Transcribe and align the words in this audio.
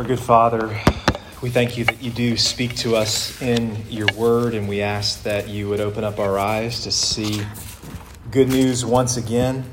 Our 0.00 0.06
good 0.06 0.18
Father, 0.18 0.80
we 1.42 1.50
thank 1.50 1.76
you 1.76 1.84
that 1.84 2.02
you 2.02 2.10
do 2.10 2.38
speak 2.38 2.74
to 2.76 2.96
us 2.96 3.42
in 3.42 3.84
your 3.90 4.06
word, 4.16 4.54
and 4.54 4.66
we 4.66 4.80
ask 4.80 5.24
that 5.24 5.50
you 5.50 5.68
would 5.68 5.78
open 5.78 6.04
up 6.04 6.18
our 6.18 6.38
eyes 6.38 6.84
to 6.84 6.90
see 6.90 7.42
good 8.30 8.48
news 8.48 8.82
once 8.82 9.18
again, 9.18 9.66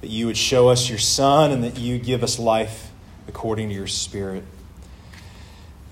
that 0.00 0.10
you 0.10 0.26
would 0.26 0.36
show 0.36 0.68
us 0.68 0.88
your 0.88 0.98
Son, 0.98 1.52
and 1.52 1.62
that 1.62 1.78
you 1.78 2.00
give 2.00 2.24
us 2.24 2.40
life 2.40 2.90
according 3.28 3.68
to 3.68 3.74
your 3.76 3.86
Spirit. 3.86 4.42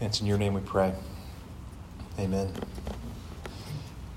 And 0.01 0.09
it's 0.09 0.21
in 0.21 0.27
your 0.27 0.39
name 0.39 0.55
we 0.55 0.61
pray. 0.61 0.93
Amen. 2.19 2.53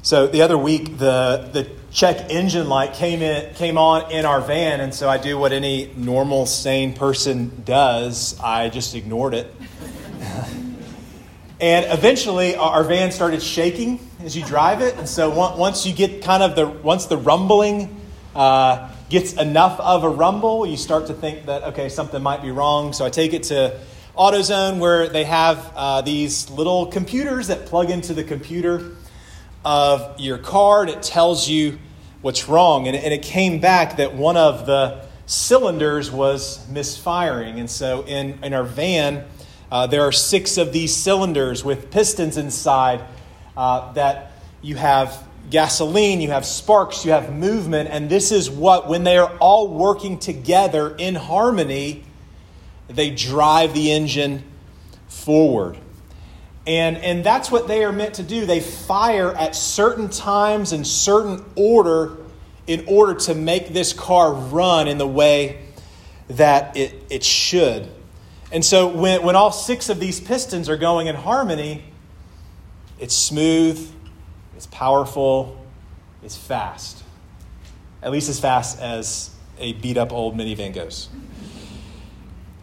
So 0.01 0.25
the 0.25 0.41
other 0.41 0.57
week, 0.57 0.97
the, 0.97 1.47
the 1.53 1.69
check 1.91 2.29
engine 2.29 2.69
light 2.69 2.93
came, 2.93 3.21
in, 3.21 3.53
came 3.55 3.77
on 3.77 4.11
in 4.11 4.25
our 4.25 4.41
van, 4.41 4.79
and 4.79 4.93
so 4.93 5.09
I 5.09 5.17
do 5.17 5.37
what 5.37 5.51
any 5.51 5.91
normal, 5.95 6.45
sane 6.45 6.93
person 6.93 7.61
does. 7.65 8.39
I 8.39 8.69
just 8.69 8.95
ignored 8.95 9.33
it. 9.33 9.53
and 11.59 11.85
eventually, 11.89 12.55
our 12.55 12.83
van 12.83 13.11
started 13.11 13.41
shaking 13.41 13.99
as 14.23 14.35
you 14.35 14.45
drive 14.45 14.81
it. 14.81 14.97
And 14.97 15.07
so 15.07 15.29
once 15.29 15.85
you 15.85 15.93
get 15.93 16.23
kind 16.23 16.43
of 16.43 16.55
the, 16.55 16.67
once 16.67 17.07
the 17.07 17.17
rumbling 17.17 17.99
uh, 18.35 18.89
gets 19.09 19.33
enough 19.33 19.79
of 19.79 20.03
a 20.03 20.09
rumble, 20.09 20.65
you 20.65 20.77
start 20.77 21.07
to 21.07 21.13
think 21.13 21.45
that, 21.47 21.63
okay, 21.63 21.89
something 21.89 22.21
might 22.21 22.41
be 22.41 22.51
wrong. 22.51 22.93
So 22.93 23.05
I 23.05 23.09
take 23.09 23.33
it 23.33 23.43
to 23.43 23.79
AutoZone 24.17 24.79
where 24.79 25.09
they 25.09 25.25
have 25.25 25.73
uh, 25.75 26.01
these 26.01 26.49
little 26.49 26.85
computers 26.85 27.47
that 27.47 27.65
plug 27.65 27.89
into 27.89 28.13
the 28.13 28.23
computer 28.23 28.95
of 29.63 30.19
your 30.19 30.37
card. 30.37 30.89
it 30.89 31.03
tells 31.03 31.47
you 31.47 31.77
what's 32.21 32.47
wrong. 32.47 32.87
And, 32.87 32.95
it 32.95 33.21
came 33.21 33.59
back 33.59 33.97
that 33.97 34.15
one 34.15 34.37
of 34.37 34.65
the 34.65 35.05
cylinders 35.25 36.11
was 36.11 36.67
misfiring. 36.69 37.59
And 37.59 37.69
so 37.69 38.03
in, 38.05 38.43
in 38.43 38.53
our 38.53 38.63
van, 38.63 39.25
uh, 39.71 39.87
there 39.87 40.01
are 40.01 40.11
six 40.11 40.57
of 40.57 40.73
these 40.73 40.95
cylinders 40.95 41.63
with 41.63 41.91
pistons 41.91 42.37
inside 42.37 43.01
uh, 43.55 43.91
that 43.93 44.33
you 44.61 44.75
have 44.75 45.27
gasoline, 45.49 46.21
you 46.21 46.29
have 46.31 46.45
sparks, 46.45 47.05
you 47.05 47.11
have 47.11 47.33
movement. 47.33 47.89
And 47.89 48.09
this 48.09 48.31
is 48.31 48.49
what, 48.49 48.87
when 48.87 49.03
they 49.03 49.17
are 49.17 49.35
all 49.37 49.67
working 49.67 50.19
together 50.19 50.95
in 50.97 51.15
harmony, 51.15 52.03
they 52.87 53.09
drive 53.09 53.73
the 53.73 53.91
engine 53.91 54.43
forward. 55.07 55.77
And, 56.67 56.97
and 56.97 57.23
that's 57.23 57.49
what 57.49 57.67
they 57.67 57.83
are 57.83 57.91
meant 57.91 58.15
to 58.15 58.23
do. 58.23 58.45
They 58.45 58.59
fire 58.59 59.33
at 59.35 59.55
certain 59.55 60.09
times 60.09 60.73
in 60.73 60.85
certain 60.85 61.43
order 61.55 62.17
in 62.67 62.85
order 62.87 63.15
to 63.15 63.33
make 63.33 63.69
this 63.69 63.93
car 63.93 64.33
run 64.33 64.87
in 64.87 64.97
the 64.97 65.07
way 65.07 65.59
that 66.29 66.77
it, 66.77 66.93
it 67.09 67.23
should. 67.23 67.87
And 68.51 68.63
so 68.63 68.87
when, 68.87 69.23
when 69.23 69.35
all 69.35 69.51
six 69.51 69.89
of 69.89 69.99
these 69.99 70.19
pistons 70.19 70.69
are 70.69 70.77
going 70.77 71.07
in 71.07 71.15
harmony, 71.15 71.83
it's 72.99 73.15
smooth, 73.15 73.91
it's 74.55 74.67
powerful, 74.67 75.57
it's 76.23 76.37
fast. 76.37 77.03
At 78.03 78.11
least 78.11 78.29
as 78.29 78.39
fast 78.39 78.79
as 78.79 79.31
a 79.57 79.73
beat 79.73 79.97
up 79.97 80.11
old 80.11 80.37
minivan 80.37 80.73
goes. 80.73 81.09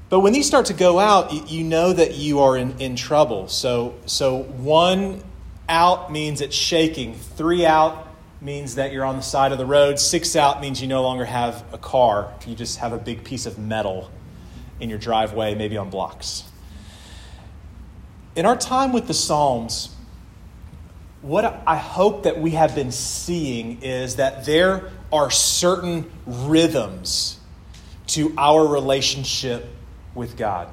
But 0.08 0.20
when 0.20 0.32
these 0.32 0.46
start 0.46 0.66
to 0.66 0.74
go 0.74 0.98
out, 0.98 1.50
you 1.50 1.64
know 1.64 1.92
that 1.92 2.14
you 2.14 2.40
are 2.40 2.56
in, 2.56 2.80
in 2.80 2.96
trouble. 2.96 3.48
So, 3.48 3.94
so 4.06 4.42
one 4.42 5.22
out 5.68 6.10
means 6.10 6.40
it's 6.40 6.56
shaking, 6.56 7.14
three 7.14 7.66
out 7.66 8.06
means 8.40 8.76
that 8.76 8.92
you're 8.92 9.04
on 9.04 9.16
the 9.16 9.22
side 9.22 9.52
of 9.52 9.58
the 9.58 9.66
road, 9.66 9.98
six 9.98 10.36
out 10.36 10.60
means 10.60 10.80
you 10.80 10.88
no 10.88 11.02
longer 11.02 11.24
have 11.24 11.62
a 11.72 11.78
car. 11.78 12.32
You 12.46 12.54
just 12.54 12.78
have 12.78 12.92
a 12.92 12.98
big 12.98 13.24
piece 13.24 13.44
of 13.46 13.58
metal 13.58 14.10
in 14.80 14.88
your 14.88 14.98
driveway, 14.98 15.54
maybe 15.54 15.76
on 15.76 15.90
blocks. 15.90 16.44
In 18.36 18.46
our 18.46 18.56
time 18.56 18.92
with 18.92 19.08
the 19.08 19.14
Psalms, 19.14 19.94
what 21.20 21.62
I 21.66 21.76
hope 21.76 22.22
that 22.22 22.40
we 22.40 22.52
have 22.52 22.74
been 22.74 22.92
seeing 22.92 23.82
is 23.82 24.16
that 24.16 24.46
there 24.46 24.90
are 25.12 25.30
certain 25.30 26.10
rhythms 26.24 27.40
to 28.08 28.32
our 28.38 28.66
relationship 28.66 29.68
with 30.18 30.36
God. 30.36 30.68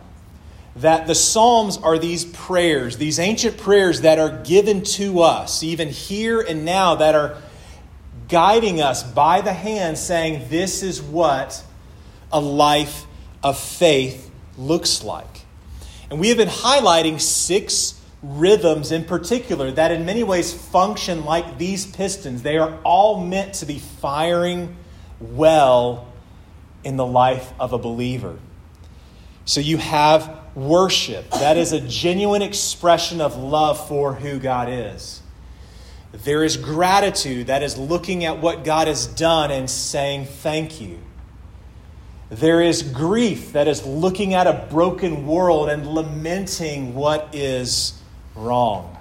That 0.75 1.07
the 1.07 1.15
Psalms 1.15 1.77
are 1.77 1.97
these 1.97 2.25
prayers, 2.25 2.97
these 2.97 3.17
ancient 3.17 3.57
prayers 3.57 4.01
that 4.01 4.19
are 4.19 4.43
given 4.43 4.83
to 4.83 5.21
us, 5.21 5.63
even 5.63 5.87
here 5.87 6.41
and 6.41 6.65
now, 6.65 6.95
that 6.95 7.15
are 7.15 7.37
guiding 8.27 8.81
us 8.81 9.01
by 9.01 9.39
the 9.39 9.53
hand, 9.53 9.97
saying, 9.97 10.49
This 10.49 10.83
is 10.83 11.01
what 11.01 11.63
a 12.33 12.41
life 12.41 13.05
of 13.41 13.57
faith 13.57 14.29
looks 14.57 15.01
like. 15.01 15.45
And 16.09 16.19
we 16.19 16.27
have 16.27 16.37
been 16.37 16.49
highlighting 16.49 17.21
six 17.21 18.01
rhythms 18.21 18.91
in 18.91 19.05
particular 19.05 19.71
that, 19.71 19.91
in 19.91 20.05
many 20.05 20.23
ways, 20.23 20.53
function 20.53 21.23
like 21.23 21.57
these 21.57 21.85
pistons. 21.85 22.41
They 22.41 22.57
are 22.57 22.77
all 22.83 23.23
meant 23.23 23.55
to 23.55 23.65
be 23.65 23.79
firing 23.79 24.75
well 25.21 26.07
in 26.83 26.97
the 26.97 27.05
life 27.05 27.53
of 27.59 27.71
a 27.71 27.77
believer. 27.77 28.37
So 29.45 29.61
you 29.61 29.77
have 29.77 30.39
worship. 30.55 31.29
That 31.31 31.57
is 31.57 31.71
a 31.71 31.79
genuine 31.79 32.41
expression 32.41 33.21
of 33.21 33.37
love 33.37 33.87
for 33.87 34.13
who 34.13 34.39
God 34.39 34.69
is. 34.69 35.21
There 36.11 36.43
is 36.43 36.57
gratitude. 36.57 37.47
That 37.47 37.61
is 37.61 37.77
looking 37.77 38.25
at 38.25 38.39
what 38.39 38.63
God 38.63 38.87
has 38.87 39.05
done 39.05 39.51
and 39.51 39.69
saying 39.69 40.25
thank 40.25 40.81
you. 40.81 40.99
There 42.29 42.61
is 42.61 42.81
grief. 42.81 43.53
That 43.53 43.67
is 43.67 43.85
looking 43.85 44.33
at 44.33 44.47
a 44.47 44.67
broken 44.69 45.27
world 45.27 45.69
and 45.69 45.85
lamenting 45.85 46.95
what 46.95 47.29
is 47.33 48.01
wrong. 48.35 48.97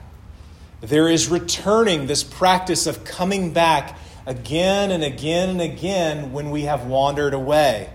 There 0.81 1.09
is 1.09 1.29
returning, 1.29 2.07
this 2.07 2.23
practice 2.23 2.87
of 2.87 3.05
coming 3.05 3.55
back 3.55 3.97
again 4.27 4.91
and 4.91 5.03
again 5.03 5.49
and 5.49 5.61
again 5.61 6.33
when 6.33 6.51
we 6.51 6.63
have 6.63 6.85
wandered 6.85 7.33
away. 7.33 7.89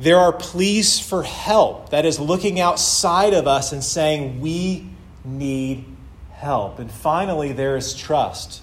There 0.00 0.16
are 0.16 0.32
pleas 0.32 0.98
for 0.98 1.22
help. 1.22 1.90
That 1.90 2.06
is 2.06 2.18
looking 2.18 2.58
outside 2.58 3.34
of 3.34 3.46
us 3.46 3.72
and 3.72 3.84
saying, 3.84 4.40
We 4.40 4.88
need 5.26 5.84
help. 6.32 6.78
And 6.78 6.90
finally, 6.90 7.52
there 7.52 7.76
is 7.76 7.94
trust. 7.94 8.62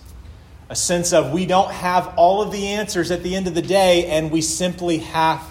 A 0.67 0.75
sense 0.75 1.13
of 1.13 1.31
we 1.31 1.45
don't 1.45 1.71
have 1.71 2.11
all 2.17 2.41
of 2.41 2.51
the 2.51 2.69
answers 2.69 3.11
at 3.11 3.21
the 3.21 3.35
end 3.35 3.45
of 3.45 3.53
the 3.53 3.61
day, 3.61 4.07
and 4.07 4.31
we 4.31 4.41
simply 4.41 4.97
have 4.97 5.47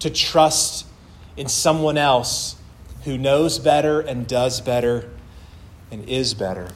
to 0.00 0.10
trust 0.10 0.86
in 1.34 1.48
someone 1.48 1.96
else 1.96 2.56
who 3.04 3.16
knows 3.16 3.58
better 3.58 4.00
and 4.00 4.26
does 4.26 4.60
better 4.60 5.10
and 5.90 6.06
is 6.10 6.34
better. 6.34 6.68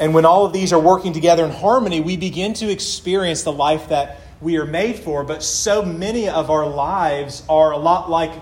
And 0.00 0.12
when 0.12 0.26
all 0.26 0.44
of 0.44 0.52
these 0.52 0.72
are 0.72 0.80
working 0.80 1.12
together 1.12 1.44
in 1.44 1.52
harmony, 1.52 2.00
we 2.00 2.16
begin 2.16 2.52
to 2.54 2.68
experience 2.68 3.44
the 3.44 3.52
life 3.52 3.90
that 3.90 4.20
we 4.40 4.58
are 4.58 4.66
made 4.66 4.98
for, 4.98 5.24
but 5.24 5.42
so 5.42 5.82
many 5.82 6.28
of 6.28 6.50
our 6.50 6.66
lives 6.66 7.42
are 7.48 7.72
a 7.72 7.78
lot 7.78 8.10
like 8.10 8.32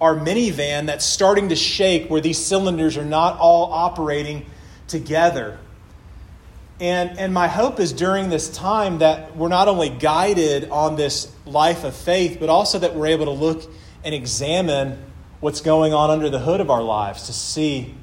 our 0.00 0.16
minivan 0.16 0.86
that's 0.86 1.04
starting 1.04 1.50
to 1.50 1.56
shake, 1.56 2.08
where 2.10 2.20
these 2.20 2.38
cylinders 2.38 2.96
are 2.96 3.04
not 3.04 3.38
all 3.38 3.72
operating 3.72 4.46
together. 4.88 5.58
And, 6.80 7.18
and 7.18 7.32
my 7.32 7.46
hope 7.46 7.78
is 7.78 7.92
during 7.92 8.28
this 8.28 8.48
time 8.48 8.98
that 8.98 9.36
we're 9.36 9.48
not 9.48 9.68
only 9.68 9.88
guided 9.88 10.68
on 10.70 10.96
this 10.96 11.32
life 11.46 11.84
of 11.84 11.94
faith, 11.94 12.38
but 12.40 12.48
also 12.48 12.80
that 12.80 12.96
we're 12.96 13.06
able 13.06 13.26
to 13.26 13.30
look 13.30 13.70
and 14.04 14.14
examine 14.14 14.98
what's 15.38 15.60
going 15.60 15.92
on 15.92 16.10
under 16.10 16.28
the 16.28 16.40
hood 16.40 16.60
of 16.60 16.70
our 16.70 16.82
lives 16.82 17.26
to 17.26 17.32
see 17.32 17.94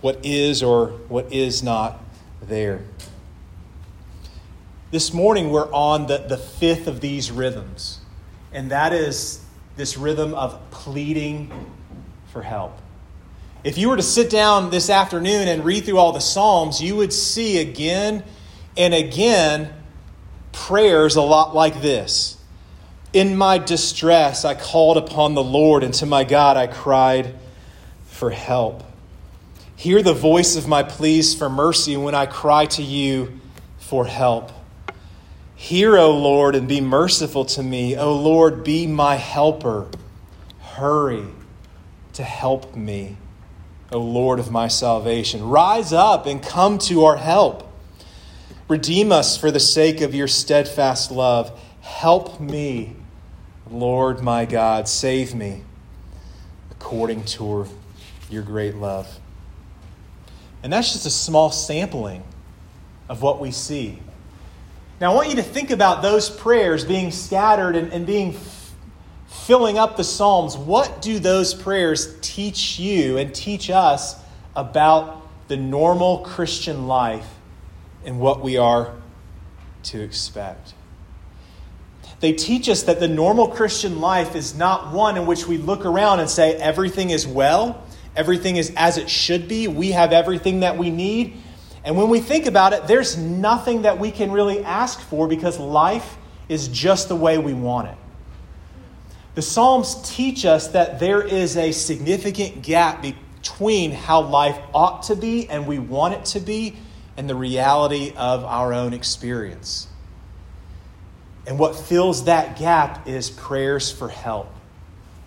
what 0.00 0.24
is 0.24 0.62
or 0.62 0.88
what 1.08 1.32
is 1.32 1.62
not 1.62 2.02
there. 2.42 2.82
This 4.94 5.12
morning, 5.12 5.50
we're 5.50 5.72
on 5.72 6.06
the, 6.06 6.18
the 6.18 6.36
fifth 6.36 6.86
of 6.86 7.00
these 7.00 7.32
rhythms, 7.32 7.98
and 8.52 8.70
that 8.70 8.92
is 8.92 9.44
this 9.74 9.96
rhythm 9.96 10.34
of 10.34 10.70
pleading 10.70 11.50
for 12.28 12.42
help. 12.42 12.78
If 13.64 13.76
you 13.76 13.88
were 13.88 13.96
to 13.96 14.04
sit 14.04 14.30
down 14.30 14.70
this 14.70 14.90
afternoon 14.90 15.48
and 15.48 15.64
read 15.64 15.84
through 15.84 15.98
all 15.98 16.12
the 16.12 16.20
Psalms, 16.20 16.80
you 16.80 16.94
would 16.94 17.12
see 17.12 17.58
again 17.58 18.22
and 18.76 18.94
again 18.94 19.74
prayers 20.52 21.16
a 21.16 21.22
lot 21.22 21.56
like 21.56 21.82
this. 21.82 22.38
In 23.12 23.36
my 23.36 23.58
distress, 23.58 24.44
I 24.44 24.54
called 24.54 24.96
upon 24.96 25.34
the 25.34 25.42
Lord, 25.42 25.82
and 25.82 25.92
to 25.94 26.06
my 26.06 26.22
God 26.22 26.56
I 26.56 26.68
cried 26.68 27.34
for 28.06 28.30
help. 28.30 28.84
Hear 29.74 30.04
the 30.04 30.14
voice 30.14 30.54
of 30.54 30.68
my 30.68 30.84
pleas 30.84 31.34
for 31.34 31.50
mercy 31.50 31.96
when 31.96 32.14
I 32.14 32.26
cry 32.26 32.66
to 32.66 32.82
you 32.84 33.40
for 33.78 34.06
help. 34.06 34.52
Hear, 35.64 35.96
O 35.96 36.10
Lord, 36.10 36.54
and 36.56 36.68
be 36.68 36.82
merciful 36.82 37.46
to 37.46 37.62
me. 37.62 37.96
O 37.96 38.14
Lord, 38.14 38.64
be 38.64 38.86
my 38.86 39.14
helper. 39.14 39.88
Hurry 40.60 41.24
to 42.12 42.22
help 42.22 42.76
me, 42.76 43.16
O 43.90 43.98
Lord 43.98 44.38
of 44.38 44.50
my 44.50 44.68
salvation. 44.68 45.42
Rise 45.42 45.90
up 45.90 46.26
and 46.26 46.42
come 46.42 46.76
to 46.80 47.06
our 47.06 47.16
help. 47.16 47.66
Redeem 48.68 49.10
us 49.10 49.38
for 49.38 49.50
the 49.50 49.58
sake 49.58 50.02
of 50.02 50.14
your 50.14 50.28
steadfast 50.28 51.10
love. 51.10 51.58
Help 51.80 52.38
me, 52.38 52.96
Lord 53.70 54.20
my 54.20 54.44
God. 54.44 54.86
Save 54.86 55.34
me 55.34 55.62
according 56.72 57.24
to 57.24 57.66
your 58.28 58.42
great 58.42 58.74
love. 58.74 59.18
And 60.62 60.70
that's 60.70 60.92
just 60.92 61.06
a 61.06 61.10
small 61.10 61.50
sampling 61.50 62.22
of 63.08 63.22
what 63.22 63.40
we 63.40 63.50
see. 63.50 64.00
Now, 65.00 65.10
I 65.10 65.14
want 65.14 65.28
you 65.28 65.36
to 65.36 65.42
think 65.42 65.70
about 65.70 66.02
those 66.02 66.30
prayers 66.30 66.84
being 66.84 67.10
scattered 67.10 67.74
and, 67.74 67.92
and 67.92 68.06
being 68.06 68.36
filling 69.26 69.76
up 69.76 69.96
the 69.96 70.04
Psalms. 70.04 70.56
What 70.56 71.02
do 71.02 71.18
those 71.18 71.52
prayers 71.52 72.16
teach 72.20 72.78
you 72.78 73.18
and 73.18 73.34
teach 73.34 73.70
us 73.70 74.14
about 74.54 75.20
the 75.48 75.56
normal 75.56 76.18
Christian 76.18 76.86
life 76.86 77.28
and 78.04 78.20
what 78.20 78.40
we 78.40 78.56
are 78.56 78.94
to 79.84 80.00
expect? 80.00 80.74
They 82.20 82.32
teach 82.32 82.68
us 82.68 82.84
that 82.84 83.00
the 83.00 83.08
normal 83.08 83.48
Christian 83.48 84.00
life 84.00 84.36
is 84.36 84.56
not 84.56 84.94
one 84.94 85.16
in 85.16 85.26
which 85.26 85.46
we 85.46 85.58
look 85.58 85.84
around 85.84 86.20
and 86.20 86.30
say 86.30 86.54
everything 86.54 87.10
is 87.10 87.26
well, 87.26 87.84
everything 88.14 88.56
is 88.56 88.72
as 88.76 88.96
it 88.96 89.10
should 89.10 89.48
be, 89.48 89.66
we 89.66 89.90
have 89.90 90.12
everything 90.12 90.60
that 90.60 90.78
we 90.78 90.90
need. 90.90 91.36
And 91.84 91.96
when 91.96 92.08
we 92.08 92.20
think 92.20 92.46
about 92.46 92.72
it, 92.72 92.86
there's 92.86 93.16
nothing 93.18 93.82
that 93.82 93.98
we 93.98 94.10
can 94.10 94.32
really 94.32 94.64
ask 94.64 95.00
for 95.00 95.28
because 95.28 95.58
life 95.58 96.16
is 96.48 96.68
just 96.68 97.08
the 97.08 97.16
way 97.16 97.36
we 97.36 97.52
want 97.52 97.88
it. 97.88 97.96
The 99.34 99.42
Psalms 99.42 99.96
teach 100.08 100.46
us 100.46 100.68
that 100.68 100.98
there 100.98 101.20
is 101.20 101.56
a 101.56 101.72
significant 101.72 102.62
gap 102.62 103.02
between 103.02 103.90
how 103.90 104.22
life 104.22 104.58
ought 104.72 105.04
to 105.04 105.16
be 105.16 105.48
and 105.50 105.66
we 105.66 105.78
want 105.78 106.14
it 106.14 106.24
to 106.26 106.40
be 106.40 106.76
and 107.16 107.28
the 107.28 107.34
reality 107.34 108.12
of 108.16 108.44
our 108.44 108.72
own 108.72 108.94
experience. 108.94 109.88
And 111.46 111.58
what 111.58 111.76
fills 111.76 112.24
that 112.24 112.58
gap 112.58 113.06
is 113.06 113.28
prayers 113.28 113.90
for 113.90 114.08
help, 114.08 114.48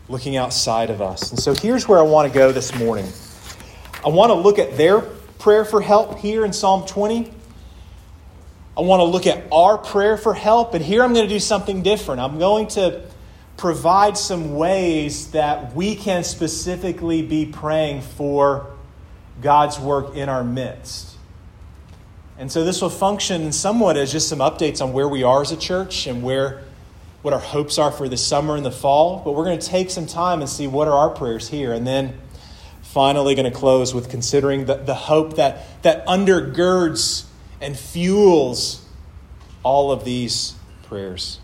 looking 0.10 0.36
outside 0.36 0.90
of 0.90 1.02
us. 1.02 1.30
And 1.30 1.40
so 1.40 1.54
here's 1.54 1.88
where 1.88 2.00
I 2.00 2.04
want 2.04 2.32
to 2.32 2.38
go 2.38 2.52
this 2.52 2.74
morning. 2.76 3.08
I 4.04 4.10
want 4.10 4.32
to 4.32 4.36
look 4.36 4.58
at 4.58 4.78
their 4.78 5.04
prayer 5.40 5.66
for 5.66 5.82
help 5.82 6.20
here 6.20 6.46
in 6.46 6.54
Psalm 6.54 6.86
20. 6.86 7.32
I 8.78 8.82
want 8.82 9.00
to 9.00 9.06
look 9.06 9.26
at 9.26 9.46
our 9.52 9.78
prayer 9.78 10.18
for 10.18 10.34
help. 10.34 10.74
And 10.74 10.84
here 10.84 11.04
I'm 11.04 11.14
going 11.14 11.28
to 11.28 11.34
do 11.34 11.40
something 11.40 11.82
different. 11.82 12.22
I'm 12.22 12.38
going 12.38 12.68
to 12.70 13.04
provide 13.58 14.18
some 14.18 14.56
ways 14.56 15.32
that 15.32 15.76
we 15.76 15.96
can 15.96 16.24
specifically 16.24 17.24
be 17.24 17.46
praying 17.46 18.02
for 18.02 18.68
God's 19.42 19.80
work 19.80 20.16
in 20.16 20.30
our 20.30 20.44
midst. 20.44 21.16
And 22.38 22.52
so 22.52 22.64
this 22.64 22.82
will 22.82 22.92
function 22.92 23.52
somewhat 23.52 23.98
as 23.98 24.12
just 24.12 24.30
some 24.30 24.40
updates 24.40 24.80
on 24.80 24.94
where 24.94 25.08
we 25.08 25.24
are 25.24 25.42
as 25.42 25.52
a 25.52 25.58
church 25.58 26.06
and 26.06 26.22
where 26.22 26.64
what 27.24 27.34
our 27.34 27.40
hopes 27.40 27.80
are 27.80 27.92
for 27.92 28.08
the 28.08 28.18
summer 28.18 28.56
and 28.56 28.64
the 28.64 28.72
fall. 28.72 29.24
But 29.26 29.32
we're 29.32 29.46
going 29.46 29.58
to 29.58 29.68
take 29.68 29.90
some 29.90 30.06
time 30.06 30.42
and 30.42 30.50
see 30.50 30.68
what 30.68 30.88
are 30.88 30.94
our 30.94 31.10
prayers 31.10 31.50
here. 31.50 31.74
And 31.74 31.86
then 31.86 32.16
finally 32.94 33.36
going 33.36 33.52
to 33.52 33.58
close 33.58 33.94
with 33.94 34.10
considering 34.10 34.66
the, 34.66 34.76
the 34.76 34.96
hope 34.96 35.36
that, 35.36 35.82
that 35.84 36.06
undergirds 36.06 37.26
and 37.62 37.78
fuels 37.78 38.86
all 39.64 39.92
of 39.92 40.04
these 40.06 40.56
prayers. 40.84 41.40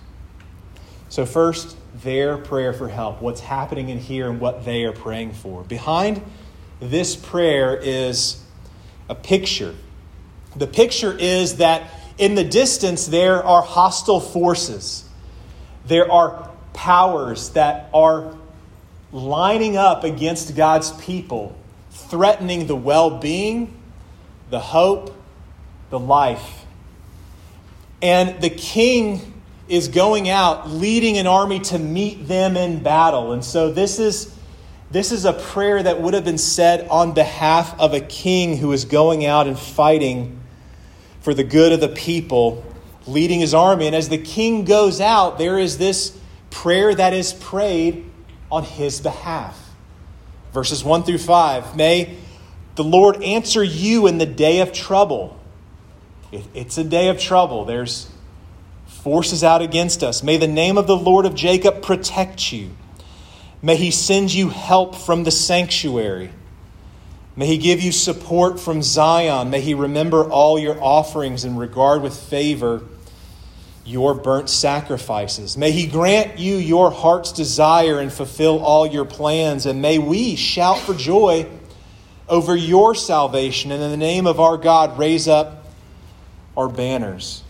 So, 1.09 1.25
first, 1.25 1.77
their 2.03 2.37
prayer 2.37 2.73
for 2.73 2.87
help, 2.87 3.21
what's 3.21 3.41
happening 3.41 3.89
in 3.89 3.99
here 3.99 4.29
and 4.29 4.39
what 4.39 4.65
they 4.65 4.83
are 4.85 4.93
praying 4.93 5.33
for. 5.33 5.63
Behind 5.63 6.23
this 6.79 7.15
prayer 7.15 7.77
is 7.77 8.43
a 9.09 9.15
picture 9.15 9.75
the 10.55 10.67
picture 10.67 11.15
is 11.17 11.57
that 11.57 11.89
in 12.17 12.35
the 12.35 12.43
distance 12.43 13.07
there 13.07 13.43
are 13.43 13.61
hostile 13.61 14.19
forces, 14.19 15.05
there 15.85 16.11
are 16.11 16.49
powers 16.73 17.49
that 17.51 17.89
are 17.93 18.35
lining 19.13 19.77
up 19.77 20.03
against 20.03 20.55
God's 20.55 20.91
people, 20.93 21.55
threatening 21.91 22.67
the 22.67 22.75
well 22.75 23.19
being, 23.19 23.79
the 24.49 24.59
hope, 24.59 25.15
the 25.91 25.99
life. 25.99 26.65
And 28.01 28.41
the 28.41 28.49
king 28.49 29.33
is 29.69 29.87
going 29.87 30.29
out 30.29 30.69
leading 30.69 31.17
an 31.17 31.27
army 31.27 31.59
to 31.59 31.79
meet 31.79 32.27
them 32.27 32.57
in 32.57 32.83
battle. 32.83 33.31
And 33.31 33.45
so 33.45 33.71
this 33.71 33.99
is 33.99 34.35
this 34.91 35.11
is 35.11 35.25
a 35.25 35.33
prayer 35.33 35.81
that 35.81 36.01
would 36.01 36.13
have 36.13 36.25
been 36.25 36.37
said 36.37 36.87
on 36.87 37.13
behalf 37.13 37.79
of 37.79 37.95
a 37.95 37.99
king 37.99 38.57
who 38.57 38.71
is 38.73 38.85
going 38.85 39.25
out 39.25 39.47
and 39.47 39.57
fighting 39.57 40.39
for 41.21 41.33
the 41.33 41.43
good 41.43 41.71
of 41.71 41.79
the 41.79 41.89
people, 41.89 42.63
leading 43.07 43.39
his 43.39 43.55
army. 43.55 43.87
And 43.87 43.95
as 43.95 44.09
the 44.09 44.19
king 44.19 44.65
goes 44.65 45.01
out, 45.01 45.39
there 45.39 45.57
is 45.57 45.79
this 45.79 46.15
prayer 46.51 46.93
that 46.93 47.11
is 47.11 47.33
prayed 47.33 48.07
on 48.53 48.63
his 48.63 49.01
behalf. 49.01 49.59
Verses 50.53 50.83
1 50.83 51.03
through 51.03 51.17
5 51.17 51.75
May 51.75 52.15
the 52.75 52.83
Lord 52.83 53.23
answer 53.23 53.63
you 53.63 54.05
in 54.05 54.19
the 54.19 54.27
day 54.27 54.59
of 54.59 54.71
trouble. 54.71 55.39
It's 56.31 56.77
a 56.77 56.83
day 56.83 57.09
of 57.09 57.19
trouble. 57.19 57.65
There's 57.65 58.11
forces 58.85 59.43
out 59.43 59.63
against 59.63 60.03
us. 60.03 60.21
May 60.21 60.37
the 60.37 60.47
name 60.47 60.77
of 60.77 60.85
the 60.85 60.95
Lord 60.95 61.25
of 61.25 61.33
Jacob 61.33 61.81
protect 61.81 62.53
you. 62.53 62.69
May 63.63 63.75
he 63.75 63.89
send 63.89 64.31
you 64.31 64.49
help 64.49 64.95
from 64.95 65.23
the 65.23 65.31
sanctuary. 65.31 66.29
May 67.35 67.47
He 67.47 67.57
give 67.57 67.81
you 67.81 67.91
support 67.91 68.59
from 68.59 68.83
Zion. 68.83 69.49
May 69.49 69.61
He 69.61 69.73
remember 69.73 70.29
all 70.29 70.59
your 70.59 70.79
offerings 70.79 71.43
and 71.43 71.57
regard 71.57 72.03
with 72.03 72.15
favor 72.15 72.83
your 73.85 74.13
burnt 74.13 74.49
sacrifices. 74.49 75.57
May 75.57 75.71
He 75.71 75.87
grant 75.87 76.39
you 76.39 76.55
your 76.55 76.91
heart's 76.91 77.31
desire 77.31 77.99
and 77.99 78.11
fulfill 78.11 78.63
all 78.63 78.87
your 78.87 79.05
plans. 79.05 79.65
And 79.65 79.81
may 79.81 79.99
we 79.99 80.35
shout 80.35 80.79
for 80.79 80.93
joy 80.93 81.49
over 82.29 82.55
your 82.55 82.95
salvation 82.95 83.71
and 83.71 83.83
in 83.83 83.91
the 83.91 83.97
name 83.97 84.25
of 84.25 84.39
our 84.39 84.57
God 84.57 84.97
raise 84.97 85.27
up 85.27 85.65
our 86.55 86.69
banners. 86.69 87.43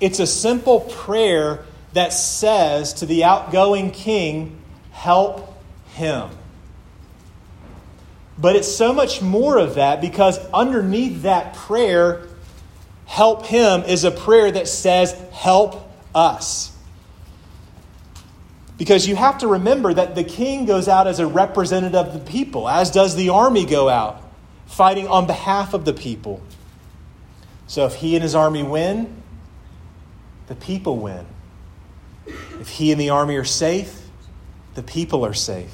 It's 0.00 0.18
a 0.18 0.26
simple 0.26 0.80
prayer 0.80 1.64
that 1.92 2.12
says 2.12 2.94
to 2.94 3.06
the 3.06 3.24
outgoing 3.24 3.90
king, 3.90 4.60
Help 4.90 5.54
him. 5.94 6.30
But 8.38 8.56
it's 8.56 8.74
so 8.74 8.92
much 8.92 9.22
more 9.22 9.58
of 9.58 9.76
that 9.76 10.00
because 10.00 10.38
underneath 10.50 11.22
that 11.22 11.54
prayer, 11.54 12.25
help 13.06 13.46
him, 13.46 13.82
is 13.82 14.04
a 14.04 14.10
prayer 14.10 14.50
that 14.50 14.68
says, 14.68 15.12
help 15.32 15.90
us. 16.14 16.76
Because 18.76 19.08
you 19.08 19.16
have 19.16 19.38
to 19.38 19.48
remember 19.48 19.94
that 19.94 20.14
the 20.14 20.24
king 20.24 20.66
goes 20.66 20.86
out 20.86 21.06
as 21.06 21.18
a 21.18 21.26
representative 21.26 21.94
of 21.94 22.12
the 22.12 22.30
people, 22.30 22.68
as 22.68 22.90
does 22.90 23.16
the 23.16 23.30
army 23.30 23.64
go 23.64 23.88
out, 23.88 24.22
fighting 24.66 25.08
on 25.08 25.26
behalf 25.26 25.72
of 25.72 25.84
the 25.84 25.94
people. 25.94 26.42
So 27.66 27.86
if 27.86 27.94
he 27.94 28.14
and 28.16 28.22
his 28.22 28.34
army 28.34 28.62
win, 28.62 29.22
the 30.48 30.54
people 30.54 30.98
win. 30.98 31.26
If 32.60 32.68
he 32.68 32.92
and 32.92 33.00
the 33.00 33.10
army 33.10 33.36
are 33.36 33.44
safe, 33.44 34.02
the 34.74 34.82
people 34.82 35.24
are 35.24 35.34
safe. 35.34 35.72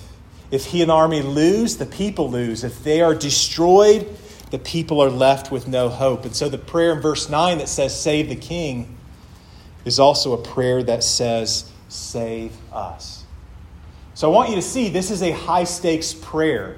If 0.50 0.66
he 0.66 0.82
and 0.82 0.90
the 0.90 0.94
army 0.94 1.22
lose, 1.22 1.78
the 1.78 1.86
people 1.86 2.30
lose. 2.30 2.62
If 2.62 2.84
they 2.84 3.00
are 3.00 3.14
destroyed, 3.14 4.06
the 4.52 4.58
people 4.58 5.02
are 5.02 5.10
left 5.10 5.50
with 5.50 5.66
no 5.66 5.88
hope. 5.88 6.26
And 6.26 6.36
so 6.36 6.50
the 6.50 6.58
prayer 6.58 6.92
in 6.92 7.00
verse 7.00 7.30
9 7.30 7.56
that 7.58 7.70
says, 7.70 7.98
Save 7.98 8.28
the 8.28 8.36
king, 8.36 8.98
is 9.86 9.98
also 9.98 10.34
a 10.34 10.38
prayer 10.38 10.82
that 10.82 11.02
says, 11.02 11.72
Save 11.88 12.52
us. 12.70 13.24
So 14.12 14.30
I 14.30 14.34
want 14.34 14.50
you 14.50 14.56
to 14.56 14.62
see 14.62 14.90
this 14.90 15.10
is 15.10 15.22
a 15.22 15.30
high 15.30 15.64
stakes 15.64 16.12
prayer. 16.12 16.76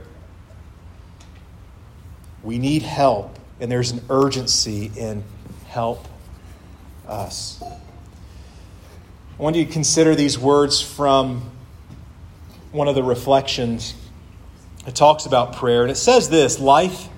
We 2.45 2.59
need 2.59 2.83
help, 2.83 3.37
and 3.59 3.73
there's 3.73 3.90
an 3.90 4.02
urgency 4.09 4.93
in 4.97 5.25
help 5.66 6.07
us. 7.09 7.61
I 7.61 9.43
want 9.43 9.57
you 9.57 9.64
to 9.64 9.73
consider 9.73 10.14
these 10.14 10.38
words 10.38 10.81
from 10.81 11.50
one 12.71 12.87
of 12.87 12.95
the 12.95 13.02
reflections. 13.02 13.97
It 14.87 14.95
talks 14.95 15.26
about 15.26 15.57
prayer, 15.57 15.83
and 15.83 15.90
it 15.90 15.97
says 15.97 16.28
this 16.28 16.61
life 16.61 17.09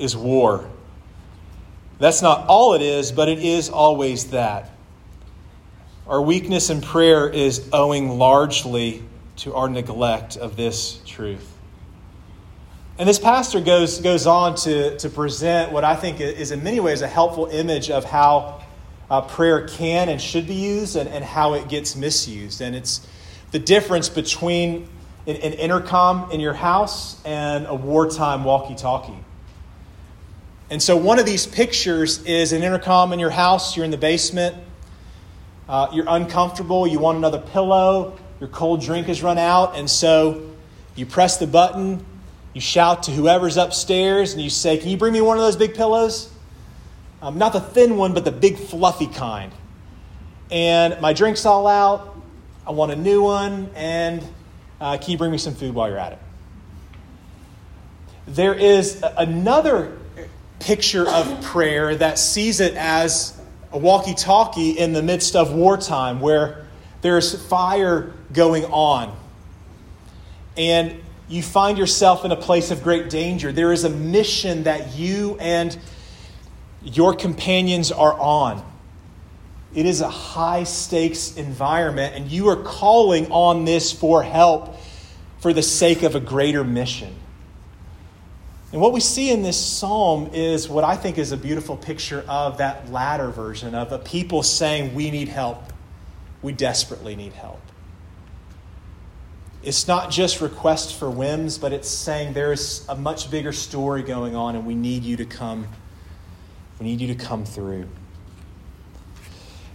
is 0.00 0.16
war. 0.16 0.68
That's 1.98 2.22
not 2.22 2.46
all 2.46 2.74
it 2.74 2.82
is, 2.82 3.12
but 3.12 3.28
it 3.28 3.38
is 3.38 3.68
always 3.68 4.30
that. 4.30 4.70
Our 6.06 6.20
weakness 6.20 6.70
in 6.70 6.80
prayer 6.80 7.28
is 7.28 7.68
owing 7.72 8.18
largely 8.18 9.04
to 9.36 9.54
our 9.54 9.68
neglect 9.68 10.36
of 10.36 10.56
this 10.56 11.00
truth. 11.06 11.46
And 12.98 13.08
this 13.08 13.18
pastor 13.18 13.60
goes, 13.60 14.00
goes 14.00 14.26
on 14.26 14.56
to, 14.56 14.98
to 14.98 15.08
present 15.08 15.72
what 15.72 15.84
I 15.84 15.94
think 15.94 16.20
is, 16.20 16.50
in 16.50 16.62
many 16.62 16.80
ways, 16.80 17.00
a 17.02 17.06
helpful 17.06 17.46
image 17.46 17.90
of 17.90 18.04
how 18.04 18.62
uh, 19.10 19.22
prayer 19.22 19.66
can 19.66 20.08
and 20.08 20.20
should 20.20 20.46
be 20.46 20.54
used 20.54 20.96
and, 20.96 21.08
and 21.08 21.24
how 21.24 21.54
it 21.54 21.68
gets 21.68 21.96
misused. 21.96 22.60
And 22.60 22.74
it's 22.74 23.06
the 23.52 23.58
difference 23.58 24.08
between 24.08 24.88
an, 25.26 25.36
an 25.36 25.52
intercom 25.54 26.30
in 26.30 26.40
your 26.40 26.52
house 26.52 27.22
and 27.24 27.66
a 27.66 27.74
wartime 27.74 28.44
walkie 28.44 28.74
talkie. 28.74 29.18
And 30.70 30.80
so, 30.80 30.96
one 30.96 31.18
of 31.18 31.26
these 31.26 31.48
pictures 31.48 32.22
is 32.22 32.52
an 32.52 32.62
intercom 32.62 33.12
in 33.12 33.18
your 33.18 33.30
house. 33.30 33.76
You're 33.76 33.84
in 33.84 33.90
the 33.90 33.98
basement. 33.98 34.56
Uh, 35.68 35.88
you're 35.92 36.06
uncomfortable. 36.08 36.86
You 36.86 37.00
want 37.00 37.18
another 37.18 37.40
pillow. 37.40 38.16
Your 38.38 38.48
cold 38.48 38.80
drink 38.80 39.08
has 39.08 39.20
run 39.20 39.36
out. 39.36 39.76
And 39.76 39.90
so, 39.90 40.48
You 40.94 41.06
press 41.06 41.38
the 41.38 41.46
button, 41.46 42.04
you 42.52 42.60
shout 42.60 43.04
to 43.04 43.10
whoever's 43.10 43.56
upstairs, 43.56 44.32
and 44.32 44.42
you 44.42 44.50
say, 44.50 44.78
Can 44.78 44.90
you 44.90 44.96
bring 44.96 45.12
me 45.12 45.20
one 45.20 45.36
of 45.38 45.42
those 45.42 45.56
big 45.56 45.74
pillows? 45.74 46.30
Um, 47.22 47.36
not 47.36 47.52
the 47.52 47.60
thin 47.60 47.96
one, 47.96 48.14
but 48.14 48.24
the 48.24 48.32
big 48.32 48.56
fluffy 48.56 49.06
kind. 49.06 49.52
And 50.50 51.00
my 51.00 51.12
drink's 51.12 51.46
all 51.46 51.66
out. 51.66 52.16
I 52.66 52.72
want 52.72 52.92
a 52.92 52.96
new 52.96 53.22
one, 53.22 53.70
and 53.74 54.24
uh, 54.80 54.98
can 54.98 55.10
you 55.10 55.18
bring 55.18 55.32
me 55.32 55.38
some 55.38 55.54
food 55.54 55.74
while 55.74 55.88
you're 55.88 55.98
at 55.98 56.12
it? 56.12 56.18
There 58.26 58.54
is 58.54 59.02
another 59.16 59.99
picture 60.60 61.08
of 61.08 61.42
prayer 61.42 61.96
that 61.96 62.18
sees 62.18 62.60
it 62.60 62.74
as 62.74 63.36
a 63.72 63.78
walkie 63.78 64.14
talkie 64.14 64.70
in 64.70 64.92
the 64.92 65.02
midst 65.02 65.34
of 65.34 65.52
wartime 65.52 66.20
where 66.20 66.66
there's 67.02 67.46
fire 67.48 68.12
going 68.32 68.64
on. 68.66 69.16
And 70.56 71.00
you 71.28 71.42
find 71.42 71.78
yourself 71.78 72.24
in 72.24 72.32
a 72.32 72.36
place 72.36 72.70
of 72.70 72.82
great 72.82 73.08
danger. 73.08 73.52
There 73.52 73.72
is 73.72 73.84
a 73.84 73.88
mission 73.88 74.64
that 74.64 74.96
you 74.96 75.36
and 75.40 75.76
your 76.82 77.14
companions 77.14 77.92
are 77.92 78.14
on. 78.14 78.64
It 79.74 79.86
is 79.86 80.00
a 80.00 80.08
high 80.08 80.64
stakes 80.64 81.36
environment, 81.36 82.16
and 82.16 82.28
you 82.30 82.48
are 82.48 82.56
calling 82.56 83.30
on 83.30 83.64
this 83.64 83.92
for 83.92 84.22
help 84.22 84.76
for 85.38 85.52
the 85.52 85.62
sake 85.62 86.02
of 86.02 86.16
a 86.16 86.20
greater 86.20 86.64
mission. 86.64 87.14
And 88.72 88.80
what 88.80 88.92
we 88.92 89.00
see 89.00 89.30
in 89.30 89.42
this 89.42 89.58
psalm 89.58 90.30
is 90.32 90.68
what 90.68 90.84
I 90.84 90.94
think 90.94 91.18
is 91.18 91.32
a 91.32 91.36
beautiful 91.36 91.76
picture 91.76 92.24
of 92.28 92.58
that 92.58 92.90
latter 92.92 93.30
version 93.30 93.74
of 93.74 93.90
a 93.90 93.98
people 93.98 94.42
saying, 94.42 94.94
We 94.94 95.10
need 95.10 95.28
help. 95.28 95.72
We 96.42 96.52
desperately 96.52 97.16
need 97.16 97.32
help. 97.32 97.60
It's 99.62 99.86
not 99.86 100.10
just 100.10 100.40
request 100.40 100.98
for 100.98 101.10
whims, 101.10 101.58
but 101.58 101.72
it's 101.72 101.88
saying 101.88 102.32
there 102.32 102.52
is 102.52 102.86
a 102.88 102.94
much 102.94 103.30
bigger 103.30 103.52
story 103.52 104.02
going 104.02 104.34
on 104.34 104.56
and 104.56 104.64
we 104.64 104.74
need 104.74 105.02
you 105.02 105.16
to 105.16 105.26
come. 105.26 105.66
We 106.78 106.86
need 106.86 107.00
you 107.00 107.08
to 107.08 107.14
come 107.14 107.44
through. 107.44 107.86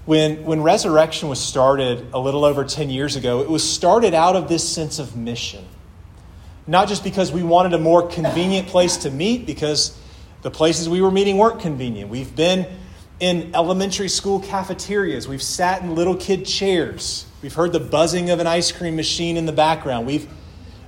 When, 0.06 0.44
when 0.44 0.64
resurrection 0.64 1.30
was 1.30 1.40
started 1.40 2.08
a 2.14 2.20
little 2.20 2.46
over 2.46 2.64
10 2.64 2.90
years 2.90 3.16
ago, 3.16 3.42
it 3.42 3.50
was 3.50 3.68
started 3.68 4.14
out 4.14 4.36
of 4.36 4.48
this 4.48 4.68
sense 4.68 4.98
of 4.98 5.16
mission. 5.16 5.66
Not 6.68 6.88
just 6.88 7.04
because 7.04 7.32
we 7.32 7.44
wanted 7.44 7.74
a 7.74 7.78
more 7.78 8.08
convenient 8.08 8.68
place 8.68 8.98
to 8.98 9.12
meet, 9.12 9.46
because 9.46 9.98
the 10.42 10.52
places 10.52 10.90
we 10.90 11.02
were 11.02 11.12
meeting 11.12 11.38
weren't 11.38 11.60
convenient. 11.60 12.10
We've 12.10 12.36
been 12.36 12.68
in 13.20 13.56
elementary 13.56 14.10
school 14.10 14.40
cafeterias, 14.40 15.28
we've 15.28 15.42
sat 15.42 15.82
in 15.82 15.96
little 15.96 16.16
kid 16.16 16.46
chairs, 16.46 17.26
we've 17.42 17.54
heard 17.54 17.72
the 17.72 17.80
buzzing 17.80 18.30
of 18.30 18.40
an 18.40 18.48
ice 18.48 18.72
cream 18.72 18.96
machine 18.96 19.38
in 19.38 19.46
the 19.46 19.54
background. 19.54 20.06
We've, 20.06 20.28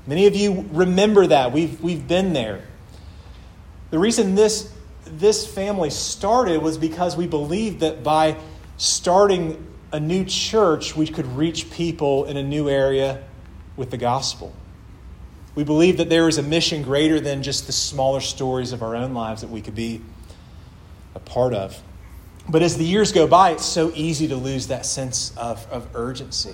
many 0.05 0.27
of 0.27 0.35
you 0.35 0.65
remember 0.71 1.27
that. 1.27 1.53
We've, 1.53 1.79
we've 1.81 2.07
been 2.07 2.33
there. 2.33 2.63
The 3.91 3.99
reason 3.99 4.35
this, 4.35 4.73
this 5.05 5.47
family 5.47 5.89
started 5.89 6.61
was 6.61 6.77
because 6.77 7.15
we 7.15 7.27
believed 7.27 7.79
that 7.79 8.03
by 8.03 8.37
starting 8.75 9.65
a 9.93 9.99
new 9.99 10.25
church, 10.25 10.95
we 10.95 11.07
could 11.07 11.25
reach 11.27 11.71
people 11.71 12.25
in 12.25 12.35
a 12.35 12.43
new 12.43 12.69
area 12.69 13.23
with 13.77 13.89
the 13.89 13.97
gospel. 13.97 14.53
We 15.57 15.63
believe 15.63 15.97
that 15.97 16.07
there 16.07 16.27
is 16.27 16.37
a 16.37 16.43
mission 16.43 16.83
greater 16.83 17.19
than 17.19 17.41
just 17.41 17.65
the 17.65 17.71
smaller 17.71 18.19
stories 18.19 18.73
of 18.73 18.83
our 18.83 18.95
own 18.95 19.15
lives 19.15 19.41
that 19.41 19.49
we 19.49 19.59
could 19.59 19.73
be 19.73 20.03
a 21.15 21.19
part 21.19 21.55
of. 21.55 21.81
But 22.47 22.61
as 22.61 22.77
the 22.77 22.85
years 22.85 23.11
go 23.11 23.25
by, 23.25 23.53
it's 23.53 23.65
so 23.65 23.91
easy 23.95 24.27
to 24.27 24.35
lose 24.35 24.67
that 24.67 24.85
sense 24.85 25.35
of, 25.35 25.67
of 25.71 25.87
urgency. 25.95 26.53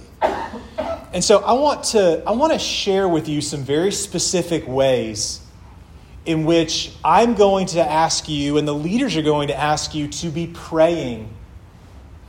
And 1.11 1.21
so 1.21 1.39
I 1.39 1.51
want 1.51 1.83
to 1.87 2.23
I 2.25 2.31
want 2.31 2.53
to 2.53 2.59
share 2.59 3.09
with 3.09 3.27
you 3.27 3.41
some 3.41 3.63
very 3.63 3.91
specific 3.91 4.65
ways 4.69 5.41
in 6.25 6.45
which 6.45 6.93
I'm 7.03 7.35
going 7.35 7.67
to 7.67 7.81
ask 7.81 8.29
you 8.29 8.57
and 8.57 8.65
the 8.65 8.73
leaders 8.73 9.17
are 9.17 9.21
going 9.21 9.49
to 9.49 9.59
ask 9.59 9.93
you 9.93 10.07
to 10.07 10.29
be 10.29 10.47
praying 10.47 11.29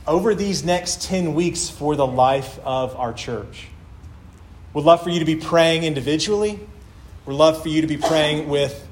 over 0.05 0.35
these 0.35 0.65
next 0.65 1.03
10 1.03 1.35
weeks 1.35 1.69
for 1.69 1.95
the 1.95 2.05
life 2.05 2.59
of 2.65 2.97
our 2.97 3.13
church. 3.13 3.69
Would 4.75 4.83
love 4.83 5.01
for 5.01 5.09
you 5.09 5.19
to 5.19 5.25
be 5.25 5.37
praying 5.37 5.83
individually. 5.83 6.59
Would 7.25 7.35
love 7.37 7.63
for 7.63 7.69
you 7.69 7.79
to 7.79 7.87
be 7.87 7.95
praying 7.95 8.49
with 8.49 8.85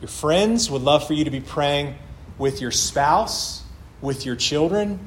your 0.00 0.08
friends. 0.08 0.68
Would 0.68 0.82
love 0.82 1.06
for 1.06 1.12
you 1.14 1.24
to 1.24 1.30
be 1.30 1.38
praying 1.38 1.94
with 2.38 2.60
your 2.60 2.72
spouse, 2.72 3.62
with 4.00 4.26
your 4.26 4.34
children. 4.34 4.98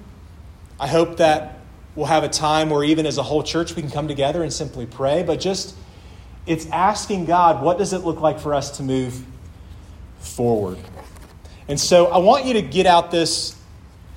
I 0.80 0.88
hope 0.88 1.18
that 1.18 1.60
we'll 1.96 2.06
have 2.06 2.24
a 2.24 2.30
time 2.30 2.70
where, 2.70 2.82
even 2.82 3.06
as 3.06 3.18
a 3.18 3.24
whole 3.24 3.44
church, 3.44 3.76
we 3.76 3.82
can 3.82 3.92
come 3.92 4.08
together 4.08 4.42
and 4.42 4.54
simply 4.54 4.86
pray. 4.86 5.22
But 5.22 5.42
just, 5.42 5.76
it's 6.46 6.66
asking 6.68 7.26
God, 7.26 7.62
what 7.62 7.78
does 7.78 7.92
it 7.92 8.00
look 8.00 8.22
like 8.22 8.40
for 8.40 8.54
us 8.54 8.78
to 8.78 8.84
move 8.84 9.26
forward? 10.20 10.78
And 11.68 11.78
so 11.78 12.06
I 12.06 12.20
want 12.20 12.46
you 12.46 12.54
to 12.54 12.62
get 12.62 12.86
out 12.86 13.12
this 13.12 13.58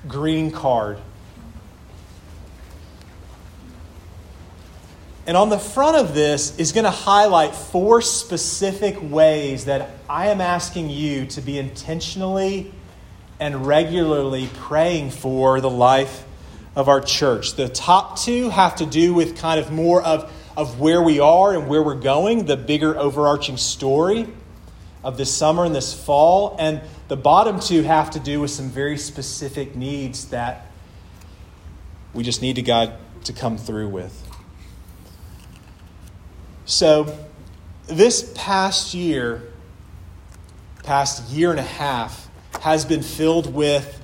green 0.07 0.49
card. 0.49 0.97
And 5.27 5.35
on 5.35 5.49
the 5.49 5.57
front 5.57 5.97
of 5.97 6.13
this 6.13 6.57
is 6.59 6.71
going 6.71 6.83
to 6.83 6.91
highlight 6.91 7.55
four 7.55 8.01
specific 8.01 8.97
ways 9.01 9.65
that 9.65 9.89
I 10.07 10.27
am 10.27 10.39
asking 10.39 10.91
you 10.91 11.25
to 11.27 11.41
be 11.41 11.57
intentionally 11.57 12.71
and 13.39 13.65
regularly 13.65 14.49
praying 14.53 15.09
for 15.09 15.61
the 15.61 15.69
life 15.69 16.25
of 16.75 16.89
our 16.89 17.01
church. 17.01 17.55
The 17.55 17.67
top 17.67 18.19
two 18.19 18.49
have 18.49 18.75
to 18.75 18.85
do 18.85 19.15
with 19.15 19.35
kind 19.35 19.59
of 19.59 19.71
more 19.71 20.03
of, 20.03 20.31
of 20.55 20.79
where 20.79 21.01
we 21.01 21.19
are 21.19 21.55
and 21.55 21.67
where 21.67 21.81
we're 21.81 21.95
going, 21.95 22.45
the 22.45 22.57
bigger 22.57 22.95
overarching 22.95 23.57
story 23.57 24.27
of 25.03 25.17
this 25.17 25.33
summer 25.33 25.65
and 25.65 25.73
this 25.73 25.93
fall. 25.93 26.55
And 26.59 26.81
the 27.07 27.17
bottom 27.17 27.59
two 27.59 27.81
have 27.81 28.11
to 28.11 28.19
do 28.19 28.41
with 28.41 28.51
some 28.51 28.69
very 28.69 28.97
specific 28.97 29.75
needs 29.75 30.25
that 30.25 30.67
we 32.13 32.23
just 32.23 32.43
need 32.43 32.57
to 32.57 32.61
God 32.61 32.93
to 33.23 33.33
come 33.33 33.57
through 33.57 33.89
with. 33.89 34.24
So, 36.67 37.15
this 37.85 38.33
past 38.33 38.95
year, 38.95 39.43
past 40.81 41.29
year 41.29 41.51
and 41.51 41.59
a 41.59 41.63
half, 41.63 42.27
has 42.59 42.83
been 42.83 43.03
filled 43.03 43.53
with 43.53 44.01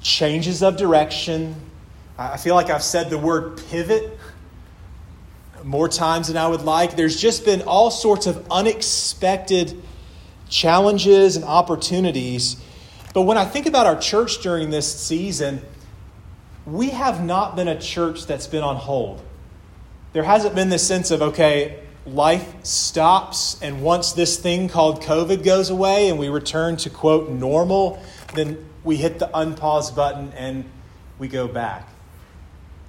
changes 0.00 0.62
of 0.62 0.76
direction. 0.76 1.56
I 2.16 2.36
feel 2.36 2.54
like 2.54 2.70
I've 2.70 2.84
said 2.84 3.10
the 3.10 3.18
word 3.18 3.60
pivot 3.68 4.16
more 5.64 5.88
times 5.88 6.28
than 6.28 6.36
I 6.36 6.46
would 6.46 6.62
like. 6.62 6.94
There's 6.94 7.20
just 7.20 7.44
been 7.44 7.62
all 7.62 7.90
sorts 7.90 8.28
of 8.28 8.46
unexpected 8.48 9.82
challenges 10.48 11.34
and 11.34 11.44
opportunities. 11.44 12.62
But 13.12 13.22
when 13.22 13.36
I 13.36 13.44
think 13.44 13.66
about 13.66 13.86
our 13.86 13.98
church 13.98 14.40
during 14.40 14.70
this 14.70 15.00
season, 15.00 15.60
we 16.64 16.90
have 16.90 17.24
not 17.24 17.56
been 17.56 17.66
a 17.66 17.80
church 17.80 18.26
that's 18.26 18.46
been 18.46 18.62
on 18.62 18.76
hold 18.76 19.20
there 20.12 20.22
hasn't 20.22 20.54
been 20.54 20.68
this 20.68 20.86
sense 20.86 21.10
of, 21.10 21.22
okay, 21.22 21.80
life 22.04 22.64
stops, 22.64 23.60
and 23.62 23.82
once 23.82 24.12
this 24.12 24.38
thing 24.38 24.68
called 24.68 25.02
COVID 25.02 25.44
goes 25.44 25.70
away 25.70 26.08
and 26.08 26.18
we 26.18 26.28
return 26.28 26.76
to, 26.78 26.90
quote, 26.90 27.30
normal, 27.30 28.02
then 28.34 28.64
we 28.84 28.96
hit 28.96 29.18
the 29.18 29.28
unpause 29.28 29.94
button 29.94 30.32
and 30.36 30.64
we 31.18 31.28
go 31.28 31.46
back. 31.46 31.88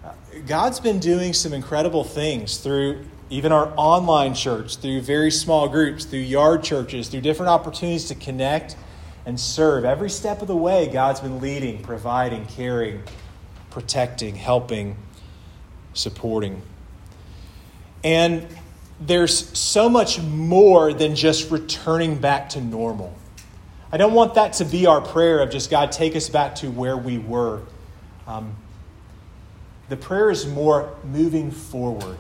Uh, 0.04 0.12
God's 0.48 0.80
been 0.80 1.00
doing 1.00 1.34
some 1.34 1.54
incredible 1.54 2.04
things 2.04 2.58
through 2.58 3.06
even 3.30 3.52
our 3.52 3.74
online 3.78 4.34
church, 4.34 4.78
through 4.78 5.02
very 5.02 5.32
small 5.32 5.68
groups, 5.68 6.06
through 6.06 6.20
yard 6.20 6.64
churches, 6.64 7.08
through 7.08 7.22
different 7.22 7.50
opportunities 7.50 8.06
to 8.06 8.16
connect 8.16 8.76
and 9.26 9.40
serve. 9.40 9.86
Every 9.86 10.10
step 10.10 10.42
of 10.42 10.48
the 10.48 10.56
way, 10.56 10.88
God's 10.88 11.22
been 11.22 11.40
leading, 11.40 11.82
providing, 11.82 12.46
caring, 12.46 13.04
protecting, 13.70 14.36
helping, 14.36 14.98
supporting. 15.94 16.62
And 18.04 18.48
there's 19.00 19.58
so 19.58 19.90
much 19.90 20.22
more 20.22 20.94
than 20.94 21.16
just 21.16 21.52
returning 21.52 22.18
back 22.18 22.50
to 22.50 22.62
normal. 22.62 23.16
I 23.92 23.98
don't 23.98 24.14
want 24.14 24.36
that 24.36 24.54
to 24.54 24.66
be 24.66 24.86
our 24.86 25.02
prayer 25.02 25.40
of 25.40 25.52
just 25.52 25.70
God, 25.70 25.92
take 25.92 26.16
us 26.16 26.30
back 26.30 26.56
to 26.56 26.72
where 26.72 26.98
we 26.98 27.18
were. 27.18 27.62
Um, 28.26 28.56
the 29.90 29.98
prayer 29.98 30.32
is 30.32 30.48
more 30.48 30.96
moving 31.04 31.52
forward. 31.52 32.18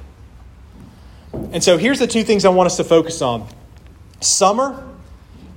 And 1.34 1.64
so 1.64 1.78
here's 1.78 2.00
the 2.00 2.08
two 2.08 2.24
things 2.24 2.46
I 2.46 2.50
want 2.50 2.68
us 2.68 2.78
to 2.78 2.84
focus 2.84 3.22
on 3.22 3.48
summer, 4.20 4.88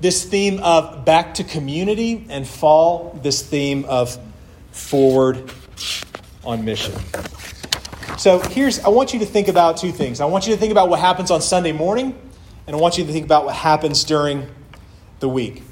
this 0.01 0.25
theme 0.25 0.59
of 0.61 1.05
back 1.05 1.35
to 1.35 1.45
community, 1.45 2.25
and 2.31 2.49
fall, 2.49 3.19
this 3.23 3.43
theme 3.43 3.85
of 3.85 4.19
forward 4.71 5.51
on 6.45 6.65
mission. 6.65 6.95
So 8.19 8.39
here's, 8.39 8.81
I 8.81 8.89
want 8.89 9.13
you 9.13 9.19
to 9.19 9.27
think 9.27 9.49
about 9.49 9.77
two 9.77 9.93
things. 9.93 10.23
I 10.23 10.25
want 10.25 10.47
you 10.47 10.55
to 10.55 10.59
think 10.59 10.73
about 10.73 10.89
what 10.89 11.01
happens 11.01 11.31
on 11.31 11.43
Sunday 11.43 11.73
morning, 11.73 12.19
and 12.67 12.75
I 12.75 12.79
want 12.79 12.97
you 12.97 13.05
to 13.05 13.13
think 13.13 13.27
about 13.27 13.45
what 13.45 13.55
happens 13.55 14.05
during 14.05 14.49
the 15.21 15.29
week. 15.29 15.63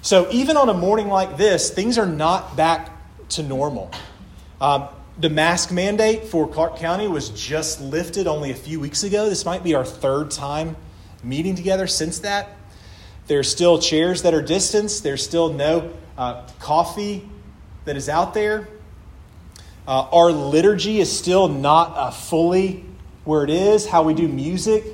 So 0.00 0.30
even 0.30 0.56
on 0.56 0.68
a 0.68 0.74
morning 0.74 1.08
like 1.08 1.36
this, 1.36 1.70
things 1.70 1.98
are 1.98 2.06
not 2.06 2.56
back 2.56 2.92
to 3.30 3.42
normal. 3.42 3.90
Um, 4.60 4.88
the 5.18 5.28
mask 5.28 5.72
mandate 5.72 6.24
for 6.24 6.46
Clarke 6.46 6.76
County 6.76 7.08
was 7.08 7.30
just 7.30 7.80
lifted 7.80 8.28
only 8.28 8.52
a 8.52 8.56
few 8.56 8.78
weeks 8.78 9.02
ago. 9.02 9.28
This 9.28 9.44
might 9.44 9.64
be 9.64 9.74
our 9.74 9.84
third 9.84 10.30
time 10.30 10.76
meeting 11.24 11.56
together 11.56 11.88
since 11.88 12.20
that. 12.20 12.50
There's 13.26 13.50
still 13.50 13.80
chairs 13.80 14.22
that 14.22 14.34
are 14.34 14.42
distanced. 14.42 15.02
There's 15.02 15.24
still 15.24 15.52
no 15.52 15.92
uh, 16.16 16.46
coffee 16.60 17.28
that 17.86 17.96
is 17.96 18.08
out 18.08 18.34
there. 18.34 18.68
Uh, 19.88 20.06
our 20.12 20.30
liturgy 20.30 21.00
is 21.00 21.10
still 21.10 21.48
not 21.48 21.96
uh, 21.96 22.10
fully 22.10 22.84
where 23.24 23.42
it 23.42 23.48
is. 23.48 23.86
How 23.86 24.02
we 24.02 24.12
do 24.12 24.28
music 24.28 24.84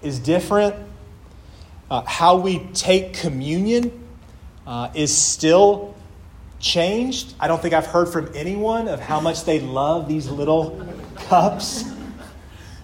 is 0.00 0.20
different. 0.20 0.76
Uh, 1.90 2.02
how 2.02 2.36
we 2.36 2.60
take 2.72 3.14
communion 3.14 3.90
uh, 4.64 4.90
is 4.94 5.12
still 5.12 5.96
changed. 6.60 7.34
I 7.40 7.48
don't 7.48 7.60
think 7.60 7.74
I've 7.74 7.86
heard 7.86 8.10
from 8.10 8.30
anyone 8.32 8.86
of 8.86 9.00
how 9.00 9.18
much 9.18 9.42
they 9.42 9.58
love 9.58 10.06
these 10.06 10.28
little 10.28 10.86
cups 11.16 11.92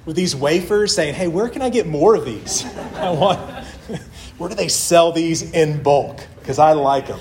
with 0.07 0.17
these 0.17 0.35
wafers 0.35 0.93
saying, 0.93 1.15
hey, 1.15 1.29
where 1.29 1.49
can 1.49 1.63
I 1.63 1.71
get 1.71 1.87
more 1.87 2.17
of 2.17 2.25
these? 2.25 2.65
I 2.97 3.11
want, 3.11 3.39
where 4.39 4.49
do 4.49 4.57
they 4.57 4.67
sell 4.67 5.13
these 5.13 5.53
in 5.53 5.85
bulk? 5.85 6.27
Because 6.41 6.59
I 6.59 6.73
like 6.73 7.07
them. 7.07 7.21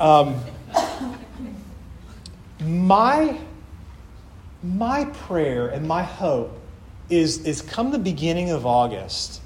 Um, 0.00 0.42
my, 2.64 3.38
my 4.62 5.04
prayer 5.04 5.68
and 5.68 5.86
my 5.86 6.02
hope 6.02 6.58
is, 7.10 7.44
is 7.44 7.62
come 7.62 7.90
the 7.90 7.98
beginning 7.98 8.50
of 8.50 8.66
August, 8.66 9.40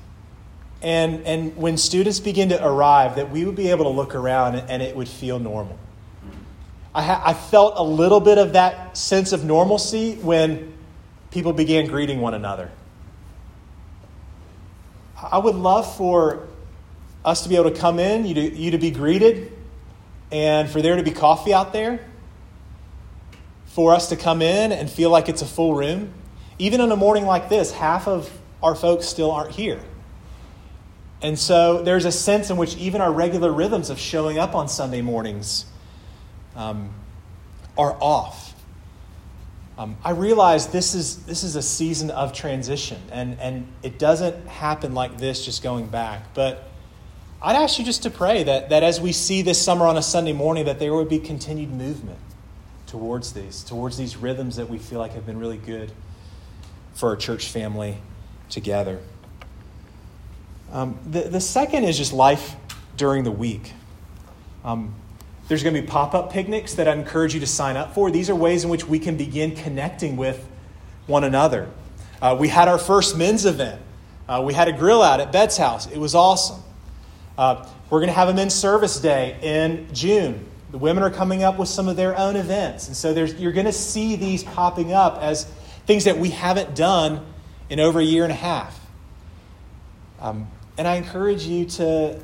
and, 0.82 1.26
and 1.26 1.56
when 1.56 1.76
students 1.76 2.20
begin 2.20 2.50
to 2.50 2.64
arrive, 2.64 3.16
that 3.16 3.30
we 3.30 3.44
would 3.44 3.56
be 3.56 3.70
able 3.70 3.84
to 3.84 3.90
look 3.90 4.14
around 4.14 4.56
and, 4.56 4.82
it 4.82 4.94
would 4.94 5.08
feel 5.08 5.38
normal. 5.38 5.78
I, 6.94 7.02
ha- 7.02 7.22
I 7.24 7.34
felt 7.34 7.74
a 7.76 7.82
little 7.82 8.20
bit 8.20 8.38
of 8.38 8.52
that 8.52 8.96
sense 8.96 9.32
of 9.32 9.44
normalcy 9.44 10.14
when 10.16 10.74
people 11.30 11.52
began 11.52 11.86
greeting 11.86 12.20
one 12.20 12.34
another. 12.34 12.70
I 15.16 15.38
would 15.38 15.54
love 15.54 15.96
for 15.96 16.46
us 17.24 17.42
to 17.42 17.48
be 17.48 17.56
able 17.56 17.70
to 17.70 17.78
come 17.78 17.98
in, 17.98 18.26
you 18.26 18.34
to, 18.34 18.54
you 18.54 18.70
to 18.70 18.78
be 18.78 18.90
greeted, 18.90 19.52
and 20.30 20.68
for 20.68 20.80
there 20.82 20.96
to 20.96 21.02
be 21.02 21.10
coffee 21.10 21.52
out 21.52 21.72
there, 21.72 22.06
for 23.76 23.92
us 23.92 24.08
to 24.08 24.16
come 24.16 24.40
in 24.40 24.72
and 24.72 24.88
feel 24.88 25.10
like 25.10 25.28
it's 25.28 25.42
a 25.42 25.46
full 25.46 25.74
room. 25.74 26.10
Even 26.58 26.80
on 26.80 26.90
a 26.90 26.96
morning 26.96 27.26
like 27.26 27.50
this, 27.50 27.72
half 27.72 28.08
of 28.08 28.32
our 28.62 28.74
folks 28.74 29.04
still 29.04 29.30
aren't 29.30 29.50
here. 29.50 29.82
And 31.20 31.38
so 31.38 31.82
there's 31.82 32.06
a 32.06 32.10
sense 32.10 32.48
in 32.48 32.56
which 32.56 32.74
even 32.78 33.02
our 33.02 33.12
regular 33.12 33.52
rhythms 33.52 33.90
of 33.90 33.98
showing 33.98 34.38
up 34.38 34.54
on 34.54 34.70
Sunday 34.70 35.02
mornings 35.02 35.66
um, 36.54 36.88
are 37.76 37.94
off. 38.00 38.54
Um, 39.76 39.98
I 40.02 40.12
realize 40.12 40.68
this 40.68 40.94
is, 40.94 41.24
this 41.24 41.44
is 41.44 41.54
a 41.54 41.62
season 41.62 42.10
of 42.10 42.32
transition, 42.32 43.02
and, 43.12 43.38
and 43.38 43.68
it 43.82 43.98
doesn't 43.98 44.48
happen 44.48 44.94
like 44.94 45.18
this 45.18 45.44
just 45.44 45.62
going 45.62 45.88
back. 45.88 46.32
But 46.32 46.66
I'd 47.42 47.56
ask 47.56 47.78
you 47.78 47.84
just 47.84 48.04
to 48.04 48.10
pray 48.10 48.42
that, 48.42 48.70
that 48.70 48.82
as 48.82 49.02
we 49.02 49.12
see 49.12 49.42
this 49.42 49.62
summer 49.62 49.84
on 49.84 49.98
a 49.98 50.02
Sunday 50.02 50.32
morning, 50.32 50.64
that 50.64 50.78
there 50.78 50.94
would 50.94 51.10
be 51.10 51.18
continued 51.18 51.70
movement 51.70 52.20
towards 52.86 53.32
these, 53.32 53.64
towards 53.64 53.96
these 53.96 54.16
rhythms 54.16 54.56
that 54.56 54.68
we 54.68 54.78
feel 54.78 54.98
like 54.98 55.12
have 55.12 55.26
been 55.26 55.38
really 55.38 55.58
good 55.58 55.92
for 56.94 57.10
our 57.10 57.16
church 57.16 57.48
family 57.48 57.98
together. 58.48 59.00
Um, 60.72 60.98
the, 61.06 61.22
the 61.22 61.40
second 61.40 61.84
is 61.84 61.96
just 61.96 62.12
life 62.12 62.54
during 62.96 63.24
the 63.24 63.30
week. 63.30 63.72
Um, 64.64 64.94
there's 65.48 65.62
going 65.62 65.74
to 65.74 65.80
be 65.80 65.86
pop 65.86 66.14
up 66.14 66.32
picnics 66.32 66.74
that 66.74 66.88
I 66.88 66.92
encourage 66.92 67.34
you 67.34 67.40
to 67.40 67.46
sign 67.46 67.76
up 67.76 67.94
for. 67.94 68.10
These 68.10 68.30
are 68.30 68.34
ways 68.34 68.64
in 68.64 68.70
which 68.70 68.86
we 68.86 68.98
can 68.98 69.16
begin 69.16 69.54
connecting 69.54 70.16
with 70.16 70.44
one 71.06 71.22
another. 71.22 71.70
Uh, 72.20 72.36
we 72.38 72.48
had 72.48 72.66
our 72.66 72.78
first 72.78 73.16
men's 73.16 73.46
event. 73.46 73.80
Uh, 74.28 74.42
we 74.44 74.54
had 74.54 74.66
a 74.66 74.72
grill 74.72 75.02
out 75.02 75.20
at 75.20 75.30
Bed's 75.30 75.56
house. 75.56 75.86
It 75.86 75.98
was 75.98 76.14
awesome. 76.16 76.62
Uh, 77.38 77.68
we're 77.90 78.00
going 78.00 78.08
to 78.08 78.14
have 78.14 78.28
a 78.28 78.34
men's 78.34 78.54
service 78.54 78.98
day 78.98 79.38
in 79.40 79.86
June. 79.92 80.44
The 80.70 80.78
women 80.78 81.02
are 81.02 81.10
coming 81.10 81.42
up 81.42 81.58
with 81.58 81.68
some 81.68 81.88
of 81.88 81.96
their 81.96 82.16
own 82.18 82.36
events. 82.36 82.88
And 82.88 82.96
so 82.96 83.12
you're 83.12 83.52
going 83.52 83.66
to 83.66 83.72
see 83.72 84.16
these 84.16 84.42
popping 84.42 84.92
up 84.92 85.18
as 85.20 85.44
things 85.86 86.04
that 86.04 86.18
we 86.18 86.30
haven't 86.30 86.74
done 86.74 87.24
in 87.70 87.80
over 87.80 88.00
a 88.00 88.04
year 88.04 88.24
and 88.24 88.32
a 88.32 88.36
half. 88.36 88.78
Um, 90.20 90.48
and 90.76 90.88
I 90.88 90.96
encourage 90.96 91.44
you 91.44 91.66
to, 91.66 92.20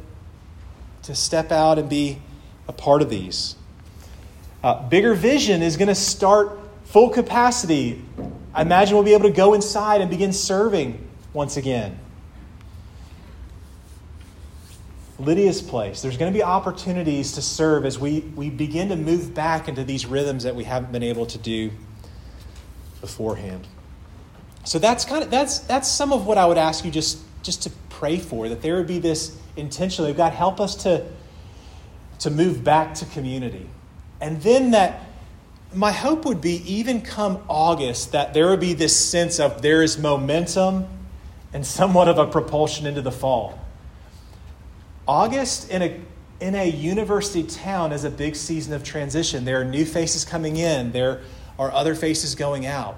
to 1.05 1.15
step 1.15 1.53
out 1.53 1.79
and 1.79 1.89
be 1.89 2.21
a 2.69 2.73
part 2.73 3.03
of 3.03 3.11
these. 3.11 3.57
Uh, 4.63 4.89
bigger 4.89 5.15
vision 5.15 5.63
is 5.63 5.77
going 5.77 5.89
to 5.89 5.95
start 5.95 6.59
full 6.85 7.11
capacity. 7.11 8.05
I 8.55 8.63
imagine 8.63 8.95
we'll 8.95 9.05
be 9.05 9.15
able 9.15 9.29
to 9.29 9.35
go 9.35 9.55
inside 9.55 10.01
and 10.01 10.11
begin 10.11 10.33
serving 10.33 11.09
once 11.33 11.57
again. 11.57 11.99
Lydia's 15.25 15.63
place. 15.63 16.03
There's 16.03 16.17
going 16.17 16.33
to 16.33 16.37
be 16.37 16.43
opportunities 16.43 17.33
to 17.33 17.43
serve 17.43 17.85
as 17.85 17.99
we, 17.99 18.21
we 18.21 18.51
begin 18.51 18.89
to 18.89 18.97
move 18.97 19.35
back 19.35 19.69
into 19.69 19.85
these 19.85 20.07
rhythms 20.07 20.45
that 20.45 20.55
we 20.55 20.65
haven't 20.65 20.93
been 20.93 21.03
able 21.03 21.27
to 21.27 21.39
do 21.39 21.71
beforehand. 23.01 23.67
So 24.65 24.79
that's 24.79 25.05
kind 25.05 25.25
of 25.25 25.31
that's 25.31 25.59
that's 25.61 25.89
some 25.89 26.13
of 26.13 26.27
what 26.27 26.39
I 26.39 26.47
would 26.47 26.59
ask 26.59 26.85
you 26.85 26.91
just 26.91 27.19
just 27.43 27.63
to 27.65 27.71
pray 27.89 28.19
for 28.19 28.49
that 28.49 28.63
there 28.63 28.77
would 28.77 28.87
be 28.87 29.01
this 29.01 29.37
intentionally 29.57 30.13
God 30.13 30.33
help 30.33 30.61
us 30.61 30.77
to 30.85 31.05
to 32.23 32.31
move 32.31 32.63
back 32.63 32.95
to 32.95 33.05
community. 33.07 33.69
And 34.21 34.41
then 34.43 34.71
that, 34.71 35.01
my 35.75 35.91
hope 35.91 36.25
would 36.25 36.41
be 36.41 36.63
even 36.73 37.03
come 37.03 37.43
August, 37.49 38.13
that 38.13 38.33
there 38.33 38.49
would 38.51 38.61
be 38.61 38.75
this 38.75 38.97
sense 38.97 39.41
of 39.41 39.61
there 39.63 39.83
is 39.83 39.99
momentum 39.99 40.87
and 41.53 41.67
somewhat 41.67 42.07
of 42.07 42.19
a 42.19 42.27
propulsion 42.27 42.87
into 42.87 43.03
the 43.03 43.11
fall. 43.11 43.59
August 45.07 45.71
in 45.71 45.83
a 45.83 46.01
in 46.41 46.57
a 46.57 46.69
university 46.69 47.45
town 47.45 47.93
is 47.93 48.03
a 48.03 48.11
big 48.11 48.35
season 48.35 48.73
of 48.73 48.83
transition. 48.83 49.45
There 49.45 49.61
are 49.61 49.65
new 49.65 49.85
faces 49.85 50.25
coming 50.25 50.57
in, 50.57 50.91
there 50.91 51.21
are 51.59 51.71
other 51.71 51.95
faces 51.95 52.35
going 52.35 52.67
out. 52.67 52.97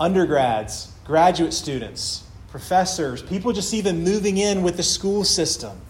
Undergrads, 0.00 0.92
graduate 1.04 1.52
students, 1.52 2.24
professors, 2.50 3.22
people 3.22 3.52
just 3.52 3.72
even 3.72 4.02
moving 4.02 4.38
in 4.38 4.62
with 4.62 4.76
the 4.76 4.82
school 4.82 5.22
system. 5.22 5.80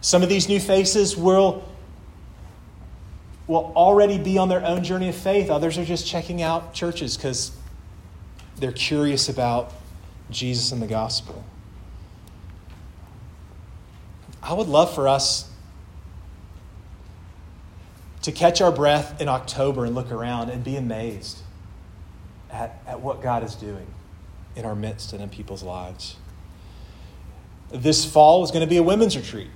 Some 0.00 0.22
of 0.22 0.28
these 0.28 0.48
new 0.48 0.58
faces 0.60 1.16
will, 1.16 1.64
will 3.46 3.72
already 3.76 4.18
be 4.18 4.36
on 4.36 4.48
their 4.48 4.64
own 4.64 4.82
journey 4.82 5.08
of 5.08 5.14
faith. 5.14 5.48
Others 5.48 5.78
are 5.78 5.84
just 5.84 6.06
checking 6.06 6.42
out 6.42 6.74
churches 6.74 7.16
because 7.16 7.56
they're 8.56 8.72
curious 8.72 9.28
about 9.28 9.72
Jesus 10.30 10.72
and 10.72 10.82
the 10.82 10.86
gospel. 10.86 11.44
I 14.44 14.52
would 14.52 14.68
love 14.68 14.94
for 14.94 15.08
us 15.08 15.48
to 18.20 18.30
catch 18.30 18.60
our 18.60 18.70
breath 18.70 19.18
in 19.18 19.26
October 19.26 19.86
and 19.86 19.94
look 19.94 20.12
around 20.12 20.50
and 20.50 20.62
be 20.62 20.76
amazed 20.76 21.38
at, 22.50 22.78
at 22.86 23.00
what 23.00 23.22
God 23.22 23.42
is 23.42 23.54
doing 23.54 23.86
in 24.54 24.66
our 24.66 24.74
midst 24.74 25.14
and 25.14 25.22
in 25.22 25.30
people's 25.30 25.62
lives. 25.62 26.16
This 27.72 28.04
fall 28.04 28.44
is 28.44 28.50
going 28.50 28.60
to 28.60 28.68
be 28.68 28.76
a 28.76 28.82
women's 28.82 29.16
retreat. 29.16 29.48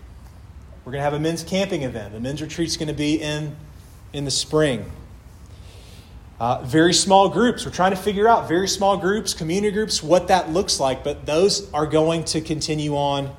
We're 0.85 0.93
going 0.93 1.01
to 1.01 1.05
have 1.05 1.13
a 1.13 1.21
men's 1.21 1.43
camping 1.43 1.83
event. 1.83 2.15
The 2.15 2.21
men's 2.21 2.41
retreat 2.41 2.69
is 2.69 2.79
going 2.79 2.89
to 2.89 2.95
be 2.95 3.21
in, 3.21 3.57
in 4.15 4.25
the 4.25 4.31
spring. 4.31 4.91
Uh, 6.41 6.63
very 6.63 6.95
small 6.95 7.29
groups. 7.29 7.67
We're 7.67 7.73
trying 7.73 7.91
to 7.91 7.97
figure 7.97 8.27
out 8.27 8.49
very 8.49 8.69
small 8.69 8.97
groups, 8.97 9.35
community 9.35 9.71
groups, 9.71 10.03
what 10.03 10.29
that 10.29 10.49
looks 10.49 10.81
like, 10.81 11.05
but 11.05 11.27
those 11.27 11.71
are 11.75 11.87
going 11.87 12.25
to 12.25 12.41
continue 12.41 12.97
on 12.97 13.37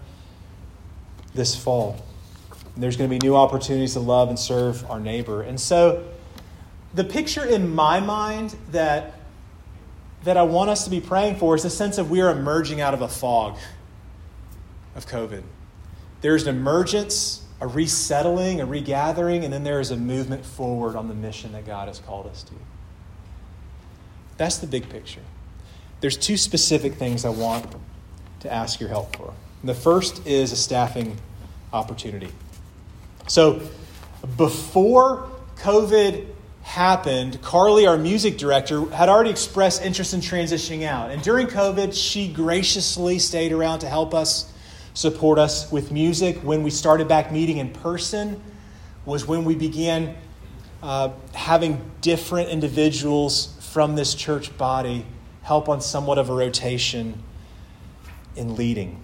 this 1.39 1.55
fall. 1.55 1.95
And 2.75 2.83
there's 2.83 2.97
going 2.97 3.09
to 3.09 3.17
be 3.17 3.25
new 3.25 3.35
opportunities 3.35 3.93
to 3.93 3.99
love 3.99 4.29
and 4.29 4.37
serve 4.37 4.87
our 4.91 4.99
neighbor. 4.99 5.41
And 5.41 5.59
so, 5.59 6.05
the 6.93 7.03
picture 7.03 7.45
in 7.45 7.73
my 7.73 7.99
mind 7.99 8.55
that, 8.71 9.13
that 10.23 10.37
I 10.37 10.43
want 10.43 10.69
us 10.69 10.83
to 10.83 10.89
be 10.89 10.99
praying 10.99 11.37
for 11.37 11.55
is 11.55 11.63
the 11.63 11.69
sense 11.69 11.97
of 11.97 12.11
we 12.11 12.21
are 12.21 12.29
emerging 12.29 12.81
out 12.81 12.93
of 12.93 13.01
a 13.01 13.07
fog 13.07 13.57
of 14.95 15.07
COVID. 15.07 15.43
There's 16.21 16.45
an 16.45 16.55
emergence, 16.55 17.43
a 17.61 17.67
resettling, 17.67 18.59
a 18.59 18.65
regathering, 18.65 19.45
and 19.45 19.53
then 19.53 19.63
there 19.63 19.79
is 19.79 19.91
a 19.91 19.97
movement 19.97 20.45
forward 20.45 20.95
on 20.95 21.07
the 21.07 21.13
mission 21.13 21.53
that 21.53 21.65
God 21.65 21.87
has 21.87 21.99
called 21.99 22.27
us 22.27 22.43
to. 22.43 22.53
That's 24.37 24.57
the 24.57 24.67
big 24.67 24.89
picture. 24.89 25.21
There's 26.01 26.17
two 26.17 26.37
specific 26.37 26.95
things 26.95 27.23
I 27.23 27.29
want 27.29 27.75
to 28.41 28.51
ask 28.51 28.79
your 28.79 28.89
help 28.89 29.15
for. 29.15 29.33
The 29.63 29.73
first 29.73 30.25
is 30.25 30.51
a 30.51 30.55
staffing 30.55 31.17
opportunity. 31.73 32.29
So, 33.27 33.61
before 34.37 35.29
COVID 35.57 36.25
happened, 36.63 37.41
Carly, 37.41 37.87
our 37.87 37.97
music 37.97 38.37
director, 38.37 38.89
had 38.91 39.09
already 39.09 39.29
expressed 39.29 39.81
interest 39.83 40.13
in 40.13 40.21
transitioning 40.21 40.83
out. 40.83 41.11
And 41.11 41.21
during 41.21 41.47
COVID, 41.47 41.93
she 41.93 42.31
graciously 42.31 43.19
stayed 43.19 43.51
around 43.51 43.79
to 43.79 43.87
help 43.87 44.13
us 44.13 44.51
support 44.93 45.39
us 45.39 45.71
with 45.71 45.91
music. 45.91 46.37
When 46.37 46.63
we 46.63 46.69
started 46.69 47.07
back 47.07 47.31
meeting 47.31 47.57
in 47.57 47.71
person, 47.71 48.41
was 49.05 49.25
when 49.25 49.45
we 49.45 49.55
began 49.55 50.15
uh, 50.83 51.09
having 51.33 51.81
different 52.01 52.49
individuals 52.49 53.55
from 53.71 53.95
this 53.95 54.13
church 54.13 54.55
body 54.57 55.05
help 55.41 55.67
on 55.67 55.81
somewhat 55.81 56.17
of 56.17 56.29
a 56.29 56.33
rotation 56.33 57.21
in 58.35 58.55
leading. 58.55 59.01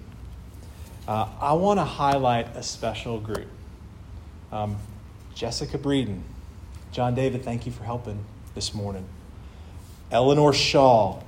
Uh, 1.07 1.27
I 1.39 1.53
want 1.53 1.79
to 1.79 1.83
highlight 1.83 2.55
a 2.55 2.63
special 2.63 3.19
group. 3.19 3.47
Um, 4.51 4.77
Jessica 5.35 5.77
Breeden. 5.77 6.21
John 6.91 7.13
David, 7.13 7.43
thank 7.43 7.65
you 7.67 7.71
for 7.71 7.83
helping 7.83 8.23
this 8.55 8.73
morning. 8.73 9.05
Eleanor 10.11 10.51
Shaw, 10.53 11.21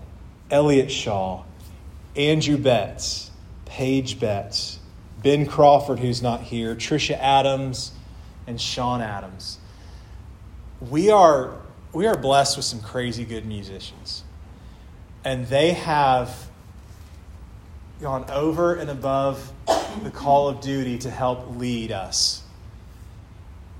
Elliot 0.50 0.90
Shaw, 0.90 1.44
Andrew 2.16 2.58
Betts, 2.58 3.30
Paige 3.66 4.20
Betts, 4.20 4.80
Ben 5.22 5.46
Crawford, 5.46 6.00
who's 6.00 6.24
not 6.24 6.42
here, 6.42 6.74
Trisha 6.74 7.18
Adams, 7.20 7.92
and 8.48 8.60
Sean 8.60 9.02
Adams. 9.02 9.60
We 10.90 11.12
are, 11.12 11.54
we 11.94 12.08
are 12.08 12.18
blessed 12.18 12.58
with 12.58 12.66
some 12.66 12.82
crazy 12.82 13.26
good 13.26 13.46
musicians. 13.46 14.24
And 15.24 15.46
they 15.48 15.74
have 15.74 16.50
gone 18.00 18.26
over 18.32 18.74
and 18.74 18.90
above 18.90 19.52
the 20.04 20.12
call 20.12 20.50
of 20.50 20.62
duty 20.62 20.98
to 21.00 21.10
help 21.10 21.58
lead 21.58 21.92
us. 21.92 22.44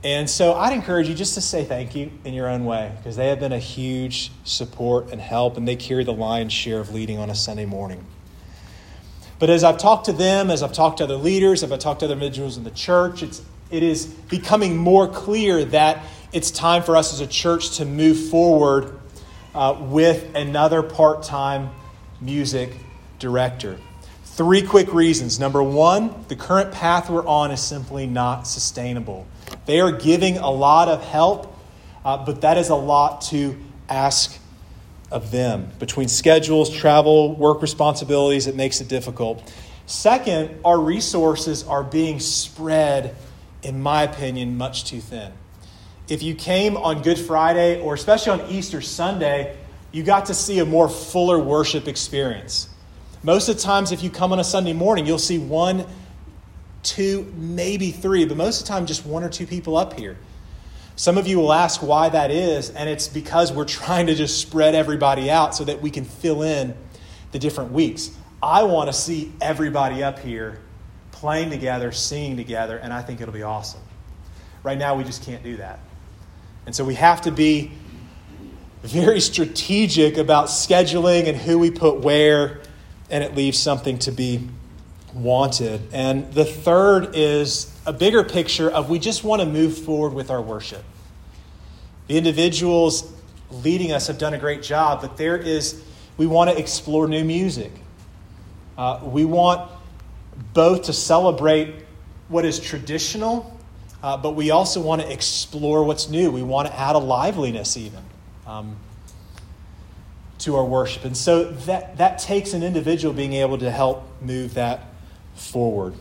And 0.04 0.30
so 0.30 0.54
I'd 0.54 0.74
encourage 0.74 1.10
you 1.10 1.16
just 1.16 1.34
to 1.34 1.42
say 1.42 1.64
thank 1.64 1.96
you 1.96 2.12
in 2.24 2.34
your 2.34 2.48
own 2.48 2.66
way 2.66 2.94
because 2.98 3.16
they 3.16 3.28
have 3.28 3.40
been 3.40 3.52
a 3.52 3.60
huge 3.60 4.32
support 4.44 5.12
and 5.12 5.20
help, 5.20 5.58
and 5.58 5.68
they 5.68 5.76
carry 5.76 6.04
the 6.04 6.14
lion's 6.14 6.54
share 6.54 6.80
of 6.80 6.94
leading 6.94 7.18
on 7.18 7.30
a 7.30 7.36
Sunday 7.36 7.66
morning. 7.66 8.06
But 9.40 9.50
as 9.50 9.64
I've 9.64 9.78
talked 9.78 10.06
to 10.06 10.14
them, 10.14 10.50
as 10.50 10.64
I've 10.64 10.74
talked 10.74 11.00
to 11.00 11.04
other 11.04 11.16
leaders, 11.16 11.64
as 11.64 11.72
I've 11.72 11.80
talked 11.80 12.00
to 12.02 12.06
other 12.06 12.14
individuals 12.14 12.58
in 12.58 12.64
the 12.64 12.72
church, 12.72 13.24
it's, 13.24 13.42
it 13.70 13.84
is 13.84 14.06
becoming 14.06 14.78
more 14.78 15.08
clear 15.08 15.66
that 15.66 16.04
it's 16.32 16.52
time 16.52 16.84
for 16.84 16.96
us 16.96 17.14
as 17.14 17.20
a 17.20 17.28
church 17.28 17.78
to 17.78 17.86
move 17.86 18.30
forward 18.30 19.00
uh, 19.54 19.76
with 19.80 20.36
another 20.36 20.84
part 20.84 21.24
time 21.24 21.70
music 22.22 22.72
director. 23.20 23.78
Three 24.38 24.62
quick 24.62 24.94
reasons. 24.94 25.40
Number 25.40 25.64
one, 25.64 26.14
the 26.28 26.36
current 26.36 26.72
path 26.72 27.10
we're 27.10 27.26
on 27.26 27.50
is 27.50 27.60
simply 27.60 28.06
not 28.06 28.46
sustainable. 28.46 29.26
They 29.66 29.80
are 29.80 29.92
giving 29.92 30.38
a 30.38 30.52
lot 30.52 30.90
of 30.90 31.04
help, 31.04 31.58
uh, 32.06 32.24
but 32.24 32.42
that 32.42 32.56
is 32.60 32.70
a 32.70 32.76
lot 32.76 33.22
to 33.30 33.58
ask 33.90 34.40
of 35.10 35.32
them. 35.32 35.72
Between 35.80 36.08
schedules, 36.08 36.70
travel, 36.70 37.36
work 37.36 37.64
responsibilities, 37.64 38.46
it 38.46 38.56
makes 38.56 38.80
it 38.80 38.88
difficult. 38.88 39.42
Second, 39.88 40.60
our 40.64 40.80
resources 40.80 41.64
are 41.64 41.84
being 41.84 42.20
spread, 42.20 43.16
in 43.64 43.82
my 43.82 44.04
opinion, 44.04 44.56
much 44.56 44.86
too 44.86 45.02
thin. 45.02 45.32
If 46.10 46.22
you 46.22 46.36
came 46.36 46.78
on 46.78 47.02
Good 47.02 47.18
Friday, 47.18 47.82
or 47.82 47.96
especially 47.96 48.40
on 48.40 48.52
Easter 48.52 48.82
Sunday, 48.82 49.58
you 49.92 50.04
got 50.04 50.28
to 50.28 50.36
see 50.36 50.60
a 50.60 50.66
more 50.66 50.90
fuller 50.90 51.40
worship 51.40 51.88
experience. 51.88 52.70
Most 53.24 53.50
of 53.50 53.56
the 53.56 53.62
times, 53.62 53.92
if 53.92 54.04
you 54.04 54.10
come 54.10 54.32
on 54.32 54.40
a 54.40 54.44
Sunday 54.44 54.74
morning, 54.74 55.06
you'll 55.06 55.20
see 55.20 55.38
one, 55.38 55.86
two, 56.84 57.32
maybe 57.36 57.92
three, 57.92 58.26
but 58.26 58.38
most 58.38 58.62
of 58.62 58.68
the 58.68 58.74
time, 58.74 58.86
just 58.86 59.06
one 59.06 59.24
or 59.24 59.30
two 59.30 59.48
people 59.48 59.76
up 59.76 59.98
here. 60.00 60.18
Some 60.96 61.18
of 61.18 61.28
you 61.28 61.38
will 61.38 61.54
ask 61.54 61.82
why 61.84 62.10
that 62.10 62.32
is, 62.32 62.70
and 62.72 62.90
it's 62.90 63.08
because 63.08 63.52
we're 63.52 63.66
trying 63.66 64.08
to 64.08 64.16
just 64.16 64.40
spread 64.40 64.76
everybody 64.76 65.30
out 65.30 65.56
so 65.56 65.64
that 65.66 65.82
we 65.82 65.92
can 65.92 66.06
fill 66.06 66.42
in 66.42 66.76
the 67.32 67.40
different 67.40 67.72
weeks. 67.72 68.12
I 68.42 68.64
want 68.64 68.88
to 68.88 68.94
see 68.94 69.32
everybody 69.42 70.04
up 70.04 70.20
here 70.20 70.60
playing 71.12 71.50
together, 71.50 71.92
singing 71.92 72.38
together, 72.38 72.78
and 72.78 72.94
I 72.94 73.02
think 73.02 73.22
it'll 73.22 73.34
be 73.34 73.44
awesome. 73.44 73.82
Right 74.64 74.78
now, 74.78 74.96
we 74.96 75.04
just 75.04 75.24
can't 75.24 75.44
do 75.44 75.58
that. 75.58 75.80
And 76.66 76.76
so 76.76 76.84
we 76.84 76.96
have 76.96 77.22
to 77.22 77.32
be 77.32 77.72
very 78.84 79.20
strategic 79.20 80.18
about 80.18 80.48
scheduling 80.48 81.28
and 81.28 81.38
who 81.38 81.58
we 81.60 81.72
put 81.72 82.02
where 82.02 82.62
and 83.10 83.24
it 83.24 83.36
leaves 83.36 83.58
something 83.58 83.98
to 84.00 84.12
be 84.12 84.48
wanted. 85.14 85.82
And 85.92 86.32
the 86.34 86.46
third 86.46 87.16
is 87.16 87.74
a 87.86 87.94
bigger 87.94 88.24
picture 88.24 88.70
of 88.70 88.90
we 88.90 89.00
just 89.00 89.24
want 89.24 89.42
to 89.42 89.48
move 89.48 89.78
forward 89.78 90.14
with 90.14 90.30
our 90.30 90.42
worship. 90.42 90.84
The 92.08 92.18
individuals 92.18 93.12
leading 93.50 93.92
us 93.92 94.08
have 94.08 94.18
done 94.18 94.34
a 94.34 94.38
great 94.38 94.62
job, 94.62 95.02
but 95.02 95.18
there 95.18 95.38
is, 95.38 95.84
we 96.18 96.28
want 96.28 96.50
to 96.50 96.58
explore 96.58 97.08
new 97.08 97.24
music. 97.24 97.72
Uh, 98.78 99.00
we 99.04 99.26
want 99.26 99.72
both 100.54 100.84
to 100.84 100.94
celebrate 100.94 101.74
what 102.28 102.46
is 102.46 102.60
traditional, 102.60 103.58
uh, 104.04 104.18
but 104.18 104.32
we 104.32 104.52
also 104.52 104.82
want 104.82 105.02
to 105.02 105.12
explore 105.12 105.84
what's 105.84 106.10
new. 106.10 106.30
We 106.30 106.44
want 106.44 106.68
to 106.68 106.78
add 106.78 106.96
a 106.96 107.00
liveliness, 107.00 107.78
even. 107.78 108.04
Um, 108.46 108.76
to 110.40 110.56
our 110.56 110.66
worship. 110.66 111.04
And 111.06 111.18
so 111.18 111.46
that, 111.46 111.98
that 111.98 112.20
takes 112.20 112.54
an 112.54 112.64
individual 112.64 113.14
being 113.14 113.34
able 113.34 113.58
to 113.58 113.72
help 113.72 114.04
move 114.22 114.54
that 114.54 114.86
forward. 115.36 115.94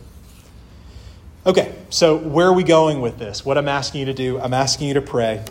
Okay, 1.45 1.73
so 1.89 2.17
where 2.17 2.47
are 2.47 2.53
we 2.53 2.63
going 2.63 3.01
with 3.01 3.17
this? 3.17 3.45
What 3.45 3.57
I'm 3.57 3.69
asking 3.69 4.01
you 4.01 4.05
to 4.07 4.13
do, 4.13 4.39
I'm 4.39 4.53
asking 4.53 4.89
you 4.89 4.93
to 4.95 5.01
pray. 5.01 5.43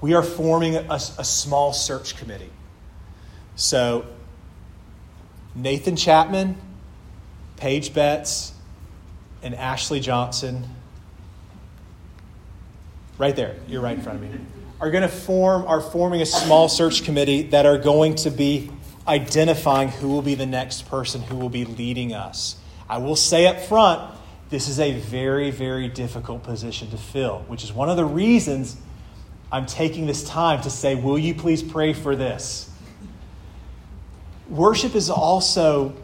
We 0.00 0.14
are 0.14 0.22
forming 0.22 0.76
a, 0.76 0.86
a 0.90 1.24
small 1.24 1.72
search 1.72 2.16
committee. 2.16 2.50
So, 3.56 4.04
Nathan 5.54 5.96
Chapman, 5.96 6.56
Paige 7.56 7.94
Betts, 7.94 8.52
and 9.42 9.54
Ashley 9.54 10.00
Johnson. 10.00 10.68
Right 13.18 13.36
there. 13.36 13.56
You're 13.68 13.82
right 13.82 13.96
in 13.96 14.02
front 14.02 14.22
of 14.22 14.30
me 14.30 14.38
are 14.82 14.90
going 14.90 15.02
to 15.02 15.08
form 15.08 15.64
are 15.68 15.80
forming 15.80 16.22
a 16.22 16.26
small 16.26 16.68
search 16.68 17.04
committee 17.04 17.42
that 17.42 17.66
are 17.66 17.78
going 17.78 18.16
to 18.16 18.30
be 18.30 18.68
identifying 19.06 19.88
who 19.88 20.08
will 20.08 20.22
be 20.22 20.34
the 20.34 20.44
next 20.44 20.90
person 20.90 21.22
who 21.22 21.36
will 21.36 21.48
be 21.48 21.64
leading 21.64 22.12
us. 22.12 22.56
I 22.90 22.98
will 22.98 23.14
say 23.14 23.46
up 23.46 23.60
front, 23.60 24.12
this 24.50 24.68
is 24.68 24.80
a 24.80 24.92
very, 24.98 25.52
very 25.52 25.86
difficult 25.86 26.42
position 26.42 26.90
to 26.90 26.96
fill, 26.96 27.44
which 27.46 27.62
is 27.62 27.72
one 27.72 27.90
of 27.90 27.96
the 27.96 28.04
reasons 28.04 28.76
I'm 29.52 29.66
taking 29.66 30.06
this 30.06 30.24
time 30.24 30.60
to 30.62 30.70
say, 30.70 30.96
Will 30.96 31.18
you 31.18 31.34
please 31.36 31.62
pray 31.62 31.92
for 31.92 32.16
this? 32.16 32.68
Worship 34.48 34.96
is 34.96 35.10
also 35.10 35.94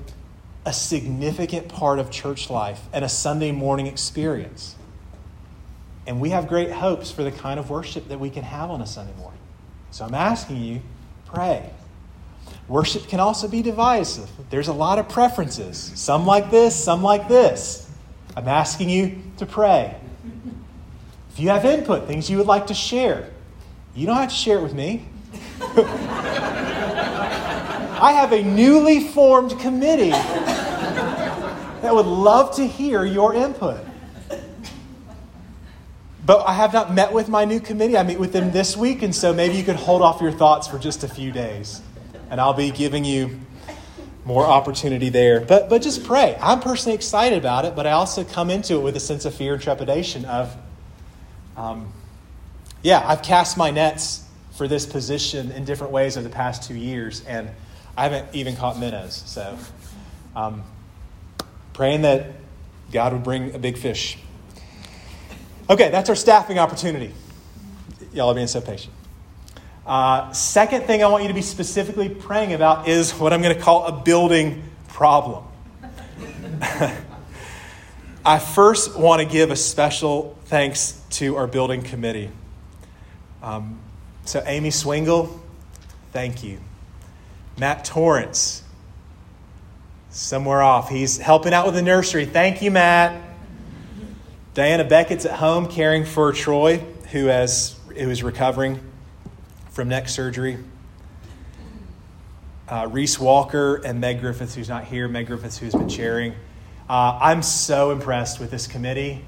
a 0.65 0.73
significant 0.73 1.69
part 1.69 1.99
of 1.99 2.13
church 2.13 2.49
life 2.49 2.81
and 2.93 3.05
a 3.05 3.09
Sunday 3.09 3.51
morning 3.51 3.89
experience. 3.89 4.77
And 6.09 6.21
we 6.21 6.31
have 6.31 6.49
great 6.49 6.73
hopes 6.73 7.11
for 7.11 7.23
the 7.23 7.31
kind 7.31 7.61
of 7.61 7.69
worship 7.69 8.09
that 8.09 8.19
we 8.19 8.31
can 8.31 8.43
have 8.43 8.71
on 8.71 8.81
a 8.81 8.87
Sunday 8.87 9.13
morning. 9.19 9.39
So 9.91 10.07
I'm 10.07 10.15
asking 10.15 10.57
you, 10.57 10.81
pray. 11.27 11.69
Worship 12.67 13.09
can 13.09 13.21
also 13.21 13.47
be 13.47 13.61
divisive. 13.61 14.31
There's 14.49 14.69
a 14.69 14.73
lot 14.73 14.99
of 14.99 15.11
preferences. 15.11 15.93
Some 15.97 16.25
like 16.25 16.51
this, 16.51 16.75
some 16.75 17.03
like 17.03 17.29
this. 17.29 17.91
I'm 18.35 18.49
asking 18.49 18.89
you 18.89 19.21
to 19.37 19.45
pray. 19.45 19.95
If 21.31 21.41
you 21.41 21.51
have 21.51 21.67
input, 21.67 22.07
things 22.07 22.31
you 22.31 22.39
would 22.39 22.47
like 22.47 22.69
to 22.69 22.75
share, 22.75 23.29
you 23.95 24.07
don't 24.07 24.17
have 24.17 24.31
to 24.31 24.35
share 24.35 24.57
it 24.59 24.63
with 24.63 24.73
me. 24.73 25.07
I 28.01 28.13
have 28.15 28.33
a 28.33 28.43
newly 28.43 29.01
formed 29.09 29.61
committee 29.61 30.09
that 31.83 31.95
would 31.95 32.07
love 32.07 32.57
to 32.57 32.67
hear 32.67 33.05
your 33.05 33.35
input. 33.35 33.85
But 36.29 36.47
I 36.47 36.53
have 36.53 36.75
not 36.75 36.93
met 36.93 37.15
with 37.15 37.31
my 37.31 37.47
new 37.47 37.59
committee. 37.59 37.97
I 37.97 38.03
meet 38.03 38.19
with 38.19 38.35
them 38.35 38.53
this 38.53 38.77
week, 38.77 39.03
and 39.03 39.15
so 39.15 39.33
maybe 39.33 39.57
you 39.57 39.65
could 39.65 39.77
hold 39.77 40.03
off 40.03 40.21
your 40.21 40.31
thoughts 40.31 40.69
for 40.69 40.79
just 40.79 41.03
a 41.03 41.09
few 41.09 41.33
days. 41.33 41.81
And 42.29 42.39
I'll 42.39 42.53
be 42.53 42.71
giving 42.71 43.03
you 43.07 43.41
more 44.27 44.45
opportunity 44.45 45.09
there. 45.09 45.41
But, 45.41 45.71
but 45.71 45.81
just 45.81 46.05
pray. 46.05 46.37
I'm 46.39 46.61
personally 46.61 46.95
excited 46.95 47.39
about 47.39 47.65
it, 47.65 47.75
but 47.75 47.87
I 47.87 47.93
also 47.93 48.25
come 48.25 48.51
into 48.51 48.75
it 48.75 48.81
with 48.81 48.95
a 48.95 49.01
sense 49.01 49.25
of 49.25 49.35
fear 49.35 49.55
and 49.55 49.63
trepidation 49.63 50.27
of, 50.27 50.55
um, 51.57 51.95
yeah, 52.83 53.03
I've 53.09 53.23
cast 53.23 53.57
my 53.57 53.71
nets 53.71 54.23
for 54.51 54.69
this 54.69 54.85
position 54.85 55.51
in 55.51 55.65
different 55.65 55.95
ways 55.95 56.19
over 56.19 56.29
the 56.29 56.35
past 56.35 56.63
two 56.63 56.75
years, 56.75 57.25
and 57.25 57.49
I 57.97 58.03
haven't 58.03 58.35
even 58.35 58.55
caught 58.55 58.79
minnows. 58.79 59.15
So, 59.25 59.57
um, 60.37 60.63
praying 61.73 62.03
that 62.03 62.33
God 62.93 63.15
would 63.15 63.25
bring 63.25 63.55
a 63.55 63.59
big 63.59 63.79
fish. 63.79 64.19
Okay, 65.71 65.91
that's 65.91 66.09
our 66.09 66.17
staffing 66.17 66.59
opportunity. 66.59 67.13
Y'all 68.15 68.31
are 68.31 68.35
being 68.35 68.47
so 68.47 68.61
patient. 68.63 68.95
Uh, 69.87 70.33
second 70.33 70.85
thing 70.85 71.03
I 71.03 71.09
want 71.09 71.25
you 71.25 71.29
to 71.29 71.35
be 71.35 71.43
specifically 71.43 72.09
praying 72.09 72.55
about 72.55 72.89
is 72.89 73.13
what 73.13 73.35
I'm 73.35 73.43
going 73.43 73.55
to 73.55 73.61
call 73.61 73.85
a 73.85 73.93
building 73.93 74.63
problem. 74.89 75.45
I 78.25 78.39
first 78.39 78.99
want 78.99 79.21
to 79.21 79.29
give 79.29 79.51
a 79.51 79.57
special 79.57 80.39
thanks 80.47 81.03
to 81.11 81.37
our 81.37 81.47
building 81.47 81.83
committee. 81.83 82.31
Um, 83.43 83.79
so, 84.25 84.43
Amy 84.47 84.71
Swingle, 84.71 85.39
thank 86.13 86.43
you. 86.43 86.61
Matt 87.59 87.85
Torrance, 87.85 88.63
somewhere 90.11 90.63
off. 90.63 90.89
He's 90.89 91.19
helping 91.19 91.53
out 91.53 91.67
with 91.67 91.75
the 91.75 91.83
nursery. 91.83 92.25
Thank 92.25 92.63
you, 92.63 92.71
Matt. 92.71 93.28
Diana 94.59 94.83
Beckett's 94.83 95.25
at 95.25 95.37
home 95.37 95.69
caring 95.69 96.05
for 96.05 96.33
Troy, 96.33 96.79
who, 97.13 97.27
has, 97.27 97.79
who 97.91 98.11
is 98.11 98.25
recovering 98.25 98.81
from 99.71 99.89
neck 99.89 100.09
surgery. 100.09 100.59
uh, 102.69 102.89
Reese 102.91 103.21
Walker 103.21 103.77
and 103.77 104.01
Meg 104.01 104.21
Griffiths, 104.21 104.57
who's 104.57 104.69
not 104.69 104.83
here, 104.83 105.07
Meg 105.07 105.29
Griffiths, 105.29 105.59
who's 105.59 105.77
been 105.77 105.89
chairing. 105.89 106.35
Uh, 106.91 107.17
I'm 107.23 107.41
so 107.41 107.93
impressed 107.93 108.41
with 108.41 108.51
this 108.51 108.67
committee. 108.67 109.25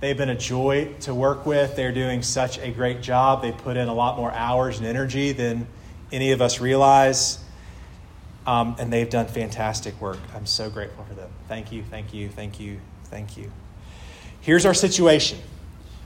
They've 0.00 0.16
been 0.16 0.30
a 0.30 0.38
joy 0.38 0.94
to 1.00 1.14
work 1.14 1.44
with. 1.44 1.76
They're 1.76 1.92
doing 1.92 2.22
such 2.22 2.58
a 2.58 2.70
great 2.70 3.02
job. 3.02 3.42
They 3.42 3.52
put 3.52 3.76
in 3.76 3.88
a 3.88 3.94
lot 3.94 4.16
more 4.16 4.32
hours 4.32 4.78
and 4.78 4.86
energy 4.86 5.32
than 5.32 5.66
any 6.10 6.32
of 6.32 6.40
us 6.40 6.62
realize. 6.62 7.44
Um, 8.46 8.76
and 8.78 8.90
they've 8.90 9.10
done 9.10 9.26
fantastic 9.26 10.00
work. 10.00 10.18
I'm 10.34 10.46
so 10.46 10.70
grateful 10.70 11.04
for 11.04 11.12
them. 11.12 11.28
Thank 11.46 11.72
you, 11.72 11.82
thank 11.82 12.14
you, 12.14 12.30
thank 12.30 12.58
you, 12.58 12.80
thank 13.10 13.36
you. 13.36 13.52
Here's 14.42 14.66
our 14.66 14.74
situation 14.74 15.38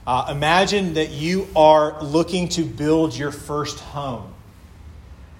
uh, 0.05 0.27
imagine 0.31 0.93
that 0.93 1.09
you 1.09 1.47
are 1.55 2.01
looking 2.01 2.47
to 2.49 2.63
build 2.63 3.15
your 3.15 3.31
first 3.31 3.79
home. 3.79 4.33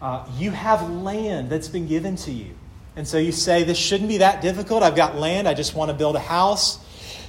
Uh, 0.01 0.27
you 0.37 0.51
have 0.51 0.89
land 0.89 1.49
that's 1.49 1.69
been 1.69 1.87
given 1.87 2.17
to 2.17 2.31
you. 2.31 2.53
And 2.97 3.07
so 3.07 3.17
you 3.17 3.31
say, 3.31 3.63
This 3.63 3.77
shouldn't 3.77 4.09
be 4.09 4.17
that 4.17 4.41
difficult. 4.41 4.83
I've 4.83 4.95
got 4.95 5.15
land. 5.15 5.47
I 5.47 5.53
just 5.53 5.73
want 5.73 5.89
to 5.89 5.95
build 5.95 6.15
a 6.15 6.19
house. 6.19 6.79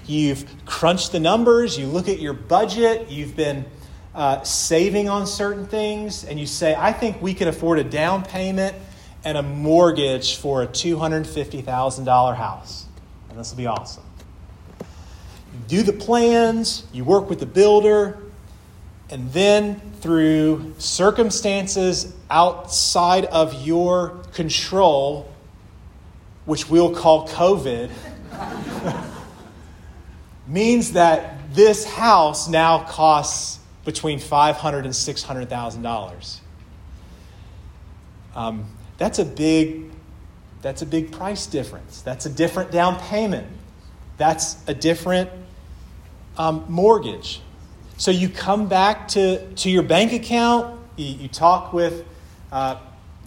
You've 0.07 0.47
crunched 0.65 1.13
the 1.13 1.21
numbers. 1.21 1.79
You 1.79 1.87
look 1.87 2.09
at 2.09 2.19
your 2.19 2.33
budget. 2.33 3.11
You've 3.11 3.37
been 3.37 3.67
uh, 4.15 4.43
saving 4.43 5.09
on 5.11 5.27
certain 5.27 5.67
things. 5.67 6.25
And 6.25 6.41
you 6.41 6.47
say, 6.47 6.75
I 6.75 6.93
think 6.93 7.21
we 7.21 7.35
can 7.35 7.47
afford 7.47 7.79
a 7.79 7.85
down 7.85 8.25
payment 8.25 8.75
and 9.23 9.37
a 9.37 9.43
mortgage 9.43 10.37
for 10.37 10.63
a 10.63 10.67
$250,000 10.67 12.37
house. 12.37 12.87
And 13.29 13.39
this 13.39 13.51
will 13.51 13.59
be 13.59 13.67
awesome. 13.67 14.08
Do 15.66 15.83
the 15.83 15.92
plans, 15.92 16.85
you 16.92 17.05
work 17.05 17.29
with 17.29 17.40
the 17.40 17.47
builder, 17.47 18.18
and 19.11 19.33
then 19.33 19.81
through 20.01 20.75
circumstances 20.79 22.14
outside 22.31 23.25
of 23.27 23.66
your 23.66 24.11
control, 24.33 25.33
which 26.44 26.68
we'll 26.68 26.94
call 26.94 27.27
COVID, 27.29 27.90
means 30.47 30.92
that 30.92 31.55
this 31.55 31.85
house 31.85 32.49
now 32.49 32.85
costs 32.85 33.59
between 33.85 34.18
$500,000 34.18 34.85
and 34.85 34.92
$600,000. 34.92 36.40
Um, 38.35 38.66
that's 38.99 39.18
a 39.18 39.25
big 39.25 39.85
that's 40.61 40.83
a 40.83 40.87
big 40.87 41.12
price 41.12 41.47
difference. 41.47 42.03
That's 42.03 42.27
a 42.27 42.31
different 42.31 42.73
down 42.73 42.99
payment. 42.99 43.47
That's 44.16 44.57
a 44.66 44.75
different 44.75 45.31
um, 46.38 46.64
mortgage. 46.68 47.40
So 47.96 48.11
you 48.11 48.29
come 48.29 48.68
back 48.68 49.09
to, 49.09 49.46
to 49.55 49.70
your 49.70 49.83
bank 49.83 50.12
account, 50.12 50.79
you, 50.96 51.07
you 51.07 51.29
talk 51.29 51.72
with 51.72 52.07
uh, 52.53 52.77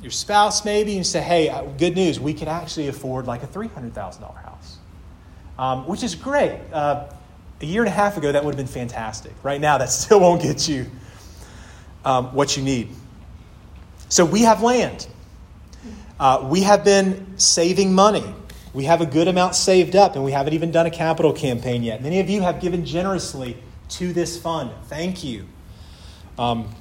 your 0.01 0.11
spouse 0.11 0.65
maybe, 0.65 0.91
and 0.91 0.99
you 0.99 1.03
say, 1.03 1.21
hey, 1.21 1.49
uh, 1.49 1.63
good 1.63 1.95
news, 1.95 2.19
we 2.19 2.33
can 2.33 2.47
actually 2.47 2.87
afford 2.87 3.27
like 3.27 3.43
a 3.43 3.47
$300,000 3.47 3.93
house, 4.43 4.77
um, 5.59 5.85
which 5.87 6.03
is 6.03 6.15
great. 6.15 6.59
Uh, 6.71 7.07
a 7.61 7.65
year 7.65 7.81
and 7.81 7.89
a 7.89 7.91
half 7.91 8.17
ago, 8.17 8.31
that 8.31 8.43
would 8.43 8.55
have 8.55 8.65
been 8.65 8.73
fantastic. 8.73 9.33
Right 9.43 9.61
now, 9.61 9.77
that 9.77 9.89
still 9.89 10.19
won't 10.19 10.41
get 10.41 10.67
you 10.67 10.87
um, 12.05 12.33
what 12.33 12.57
you 12.57 12.63
need. 12.63 12.89
So 14.09 14.25
we 14.25 14.41
have 14.41 14.61
land. 14.61 15.07
Uh, 16.19 16.47
we 16.49 16.61
have 16.61 16.83
been 16.83 17.37
saving 17.37 17.93
money. 17.93 18.23
We 18.73 18.85
have 18.85 19.01
a 19.01 19.05
good 19.05 19.27
amount 19.27 19.55
saved 19.55 19.95
up, 19.95 20.15
and 20.15 20.23
we 20.23 20.31
haven't 20.31 20.53
even 20.53 20.71
done 20.71 20.85
a 20.85 20.91
capital 20.91 21.33
campaign 21.33 21.83
yet. 21.83 22.01
Many 22.01 22.19
of 22.19 22.29
you 22.29 22.41
have 22.41 22.61
given 22.61 22.85
generously 22.85 23.57
to 23.89 24.13
this 24.13 24.39
fund. 24.39 24.71
Thank 24.85 25.23
you. 25.23 25.45
Um, 26.39 26.73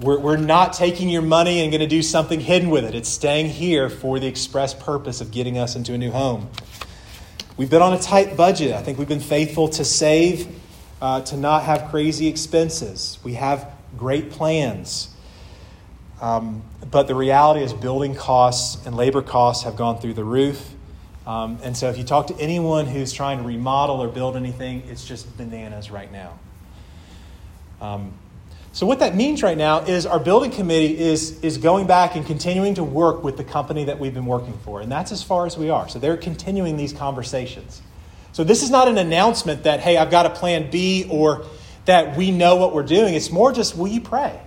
we're, 0.00 0.18
we're 0.18 0.36
not 0.36 0.72
taking 0.72 1.08
your 1.08 1.22
money 1.22 1.60
and 1.60 1.70
going 1.70 1.80
to 1.80 1.86
do 1.86 2.02
something 2.02 2.40
hidden 2.40 2.70
with 2.70 2.84
it. 2.84 2.94
It's 2.94 3.08
staying 3.08 3.48
here 3.48 3.88
for 3.88 4.20
the 4.20 4.26
express 4.26 4.74
purpose 4.74 5.20
of 5.20 5.30
getting 5.30 5.58
us 5.58 5.76
into 5.76 5.94
a 5.94 5.98
new 5.98 6.10
home. 6.10 6.48
We've 7.56 7.70
been 7.70 7.82
on 7.82 7.92
a 7.92 7.98
tight 7.98 8.36
budget. 8.36 8.72
I 8.72 8.82
think 8.82 8.98
we've 8.98 9.08
been 9.08 9.20
faithful 9.20 9.68
to 9.68 9.84
save, 9.84 10.48
uh, 11.00 11.20
to 11.22 11.36
not 11.36 11.62
have 11.64 11.90
crazy 11.90 12.26
expenses. 12.26 13.18
We 13.22 13.34
have 13.34 13.70
great 13.96 14.30
plans. 14.30 15.14
Um, 16.20 16.62
but 16.90 17.06
the 17.06 17.14
reality 17.14 17.62
is, 17.62 17.72
building 17.72 18.14
costs 18.14 18.84
and 18.86 18.96
labor 18.96 19.22
costs 19.22 19.64
have 19.64 19.76
gone 19.76 20.00
through 20.00 20.14
the 20.14 20.24
roof. 20.24 20.73
Um, 21.26 21.58
and 21.62 21.76
so, 21.76 21.88
if 21.88 21.96
you 21.96 22.04
talk 22.04 22.26
to 22.26 22.38
anyone 22.38 22.86
who's 22.86 23.12
trying 23.12 23.38
to 23.38 23.44
remodel 23.44 24.02
or 24.02 24.08
build 24.08 24.36
anything, 24.36 24.82
it's 24.88 25.06
just 25.06 25.36
bananas 25.38 25.90
right 25.90 26.12
now. 26.12 26.38
Um, 27.80 28.12
so, 28.72 28.86
what 28.86 28.98
that 28.98 29.14
means 29.14 29.42
right 29.42 29.56
now 29.56 29.80
is 29.80 30.04
our 30.04 30.20
building 30.20 30.50
committee 30.50 30.98
is, 30.98 31.40
is 31.40 31.58
going 31.58 31.86
back 31.86 32.14
and 32.14 32.26
continuing 32.26 32.74
to 32.74 32.84
work 32.84 33.24
with 33.24 33.36
the 33.36 33.44
company 33.44 33.84
that 33.84 33.98
we've 33.98 34.12
been 34.12 34.26
working 34.26 34.58
for. 34.64 34.80
And 34.80 34.92
that's 34.92 35.12
as 35.12 35.22
far 35.22 35.46
as 35.46 35.56
we 35.56 35.70
are. 35.70 35.88
So, 35.88 35.98
they're 35.98 36.18
continuing 36.18 36.76
these 36.76 36.92
conversations. 36.92 37.80
So, 38.32 38.44
this 38.44 38.62
is 38.62 38.70
not 38.70 38.88
an 38.88 38.98
announcement 38.98 39.62
that, 39.62 39.80
hey, 39.80 39.96
I've 39.96 40.10
got 40.10 40.26
a 40.26 40.30
plan 40.30 40.70
B 40.70 41.06
or 41.08 41.46
that 41.86 42.16
we 42.16 42.32
know 42.32 42.56
what 42.56 42.74
we're 42.74 42.82
doing. 42.82 43.14
It's 43.14 43.30
more 43.30 43.52
just, 43.52 43.76
you 43.76 44.00
pray? 44.00 44.40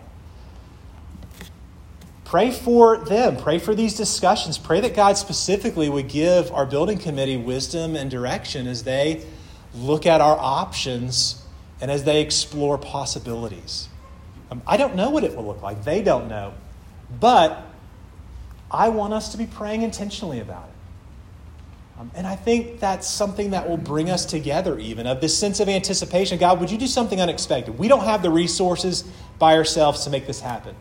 Pray 2.28 2.52
for 2.52 2.98
them. 2.98 3.38
Pray 3.38 3.58
for 3.58 3.74
these 3.74 3.94
discussions. 3.94 4.58
Pray 4.58 4.82
that 4.82 4.94
God 4.94 5.18
specifically 5.18 5.88
would 5.88 6.10
give 6.10 6.52
our 6.52 6.66
building 6.66 6.98
committee 6.98 7.38
wisdom 7.38 7.96
and 7.96 8.12
direction 8.12 8.68
as 8.68 8.84
they 8.84 9.26
look 9.74 10.06
at 10.06 10.20
our 10.20 10.38
options 10.38 11.42
and 11.80 11.90
as 11.90 12.04
they 12.04 12.20
explore 12.20 12.78
possibilities. 12.78 13.88
Um, 14.52 14.62
I 14.68 14.76
don't 14.76 14.96
know 14.98 15.10
what 15.10 15.24
it 15.24 15.38
will 15.38 15.46
look 15.46 15.62
like. 15.62 15.86
They 15.86 16.02
don't 16.02 16.28
know. 16.28 16.54
But 17.18 17.66
I 18.70 18.90
want 18.90 19.14
us 19.14 19.32
to 19.32 19.38
be 19.38 19.46
praying 19.46 19.84
intentionally 19.84 20.42
about 20.42 20.68
it. 20.68 22.02
Um, 22.02 22.12
and 22.14 22.28
I 22.28 22.36
think 22.36 22.82
that's 22.82 23.08
something 23.08 23.52
that 23.52 23.70
will 23.70 23.78
bring 23.78 24.10
us 24.10 24.26
together, 24.26 24.78
even 24.80 25.08
of 25.08 25.22
this 25.22 25.38
sense 25.38 25.62
of 25.62 25.70
anticipation. 25.70 26.38
God, 26.40 26.60
would 26.60 26.72
you 26.72 26.78
do 26.78 26.88
something 26.88 27.22
unexpected? 27.22 27.80
We 27.80 27.88
don't 27.88 28.04
have 28.04 28.22
the 28.22 28.30
resources 28.30 29.06
by 29.40 29.56
ourselves 29.56 30.04
to 30.04 30.10
make 30.10 30.28
this 30.28 30.42
happen. 30.42 30.76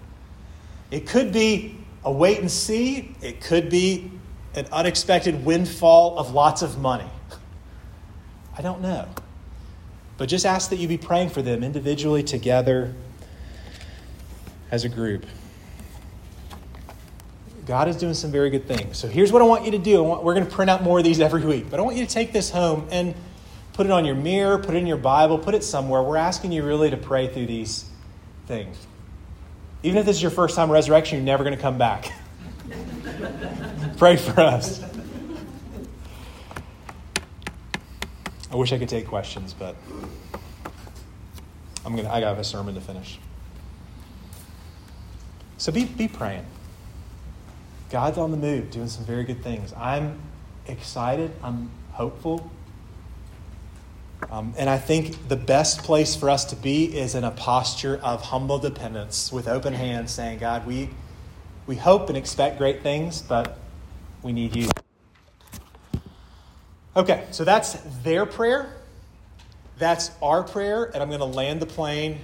It 0.91 1.07
could 1.07 1.33
be 1.33 1.77
a 2.05 2.13
wait 2.13 2.39
and 2.39 2.51
see, 2.51 3.15
it 3.21 3.41
could 3.41 3.69
be 3.69 4.11
an 4.55 4.67
unexpected 4.73 5.45
windfall 5.45 6.19
of 6.19 6.33
lots 6.33 6.63
of 6.63 6.79
money. 6.79 7.11
I 8.57 8.63
don't 8.63 8.81
know. 8.81 9.07
But 10.17 10.29
just 10.29 10.47
ask 10.47 10.71
that 10.71 10.77
you 10.77 10.89
be 10.89 10.97
praying 10.97 11.31
for 11.31 11.43
them 11.43 11.63
individually, 11.63 12.23
together, 12.23 12.95
as 14.71 14.85
a 14.85 14.89
group. 14.89 15.27
God 17.67 17.89
is 17.89 17.97
doing 17.97 18.15
some 18.15 18.31
very 18.31 18.49
good 18.49 18.67
things. 18.67 18.97
So 18.97 19.09
here's 19.09 19.33
what 19.33 19.43
I 19.43 19.45
want 19.45 19.65
you 19.65 19.73
to 19.73 19.79
do. 19.79 20.03
We're 20.03 20.35
going 20.35 20.47
to 20.47 20.53
print 20.53 20.71
out 20.71 20.83
more 20.83 20.99
of 20.99 21.05
these 21.05 21.21
every 21.21 21.45
week, 21.45 21.69
but 21.69 21.81
I 21.81 21.83
want 21.83 21.97
you 21.97 22.07
to 22.07 22.11
take 22.11 22.33
this 22.33 22.51
home 22.51 22.87
and 22.91 23.15
put 23.73 23.87
it 23.87 23.93
on 23.93 24.05
your 24.05 24.15
mirror, 24.15 24.59
put 24.59 24.75
it 24.75 24.79
in 24.79 24.87
your 24.87 24.97
Bible, 24.97 25.37
put 25.37 25.55
it 25.55 25.65
somewhere. 25.65 26.01
We're 26.01 26.17
asking 26.17 26.53
you 26.53 26.65
really 26.65 26.91
to 26.91 26.97
pray 26.97 27.27
through 27.27 27.47
these 27.47 27.91
things. 28.47 28.87
Even 29.87 29.99
if 29.99 30.07
this 30.07 30.17
is 30.17 30.23
your 30.23 30.33
first 30.33 30.57
time 30.57 30.69
resurrection, 30.69 31.19
you're 31.19 31.25
never 31.25 31.45
going 31.45 31.55
to 31.55 31.63
come 31.63 31.79
back. 31.79 32.13
Pray 33.99 34.17
for 34.17 34.41
us. 34.41 34.83
I 38.51 38.57
wish 38.57 38.73
I 38.73 38.79
could 38.79 38.89
take 38.89 39.07
questions, 39.07 39.55
but 39.55 39.77
I'm 41.85 41.95
gonna 41.95 42.11
I 42.11 42.21
got 42.21 42.37
a 42.37 42.43
sermon 42.43 42.75
to 42.75 42.81
finish. 42.81 43.21
So 45.57 45.71
be 45.71 45.85
be 45.85 46.09
praying. 46.09 46.45
God's 47.89 48.19
on 48.19 48.33
the 48.33 48.37
move, 48.37 48.73
doing 48.73 48.89
some 48.89 49.05
very 49.05 49.23
good 49.23 49.41
things. 49.45 49.73
I'm 49.75 50.19
excited, 50.67 51.31
I'm 51.45 51.71
hopeful, 51.93 52.51
um, 54.31 54.55
and 54.57 54.69
I 54.69 54.79
think 54.79 55.29
the 55.29 55.37
best 55.37 55.83
place 55.83 56.17
for 56.17 56.31
us 56.31 56.47
to 56.47 56.57
be 56.57 56.85
is 56.85 57.15
in 57.15 57.25
a 57.25 57.31
posture 57.31 58.01
of 58.03 58.23
humble 58.23 58.59
dependence 58.59 59.31
with 59.31 59.47
open 59.47 59.73
hands, 59.73 60.11
saying, 60.13 60.39
God, 60.39 60.67
we, 60.67 60.91
we 61.67 61.77
hope 61.77 62.09
and 62.09 62.17
expect 62.17 62.59
great 62.59 62.83
things, 62.83 63.23
but 63.23 63.59
we 64.23 64.33
need 64.33 64.57
you. 64.57 64.69
Okay, 66.97 67.27
so 67.31 67.45
that's 67.45 67.75
their 68.03 68.25
prayer. 68.25 68.73
That's 69.79 70.11
our 70.23 70.43
prayer, 70.43 70.85
and 70.85 71.03
I'm 71.03 71.09
going 71.09 71.21
to 71.21 71.27
land 71.27 71.61
the 71.61 71.67
plane 71.67 72.19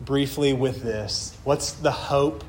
briefly 0.00 0.52
with 0.52 0.82
this. 0.82 1.36
What's 1.44 1.72
the 1.72 1.92
hope 1.92 2.42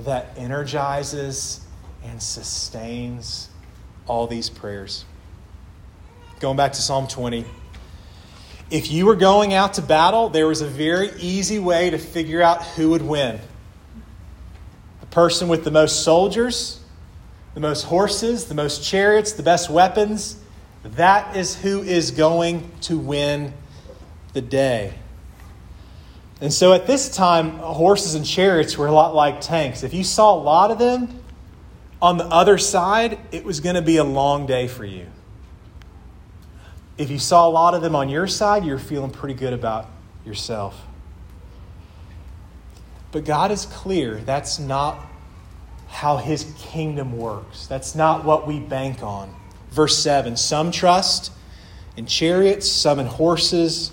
that 0.00 0.32
energizes 0.36 1.64
and 2.02 2.20
sustains 2.20 3.48
all 4.08 4.26
these 4.26 4.50
prayers? 4.50 5.04
Going 6.40 6.56
back 6.56 6.72
to 6.72 6.82
Psalm 6.82 7.06
20. 7.06 7.46
If 8.70 8.90
you 8.90 9.06
were 9.06 9.16
going 9.16 9.54
out 9.54 9.74
to 9.74 9.82
battle, 9.82 10.28
there 10.28 10.46
was 10.46 10.60
a 10.60 10.66
very 10.66 11.10
easy 11.20 11.58
way 11.58 11.90
to 11.90 11.98
figure 11.98 12.42
out 12.42 12.64
who 12.64 12.90
would 12.90 13.02
win. 13.02 13.38
The 15.00 15.06
person 15.06 15.48
with 15.48 15.62
the 15.62 15.70
most 15.70 16.02
soldiers, 16.02 16.80
the 17.54 17.60
most 17.60 17.84
horses, 17.84 18.46
the 18.46 18.54
most 18.54 18.84
chariots, 18.84 19.32
the 19.32 19.42
best 19.44 19.70
weapons, 19.70 20.36
that 20.82 21.36
is 21.36 21.56
who 21.56 21.82
is 21.82 22.10
going 22.10 22.70
to 22.82 22.98
win 22.98 23.52
the 24.32 24.40
day. 24.40 24.94
And 26.40 26.52
so 26.52 26.72
at 26.72 26.86
this 26.86 27.08
time, 27.08 27.58
horses 27.58 28.14
and 28.14 28.26
chariots 28.26 28.76
were 28.76 28.86
a 28.86 28.92
lot 28.92 29.14
like 29.14 29.40
tanks. 29.40 29.82
If 29.82 29.94
you 29.94 30.04
saw 30.04 30.34
a 30.34 30.40
lot 30.40 30.70
of 30.70 30.78
them, 30.78 31.20
on 32.02 32.18
the 32.18 32.26
other 32.26 32.58
side, 32.58 33.18
it 33.32 33.44
was 33.44 33.60
going 33.60 33.76
to 33.76 33.82
be 33.82 33.96
a 33.96 34.04
long 34.04 34.46
day 34.46 34.68
for 34.68 34.84
you. 34.84 35.06
If 36.98 37.10
you 37.10 37.18
saw 37.18 37.46
a 37.46 37.50
lot 37.50 37.74
of 37.74 37.82
them 37.82 37.94
on 37.94 38.08
your 38.08 38.26
side, 38.26 38.64
you're 38.64 38.78
feeling 38.78 39.10
pretty 39.10 39.34
good 39.34 39.52
about 39.52 39.88
yourself. 40.24 40.80
But 43.12 43.24
God 43.24 43.50
is 43.50 43.66
clear 43.66 44.16
that's 44.16 44.58
not 44.58 44.98
how 45.88 46.16
his 46.16 46.52
kingdom 46.58 47.16
works. 47.16 47.66
That's 47.66 47.94
not 47.94 48.24
what 48.24 48.46
we 48.46 48.60
bank 48.60 49.02
on. 49.02 49.34
Verse 49.70 49.96
7 49.98 50.36
Some 50.36 50.70
trust 50.70 51.32
in 51.96 52.06
chariots, 52.06 52.70
some 52.70 52.98
in 52.98 53.06
horses, 53.06 53.92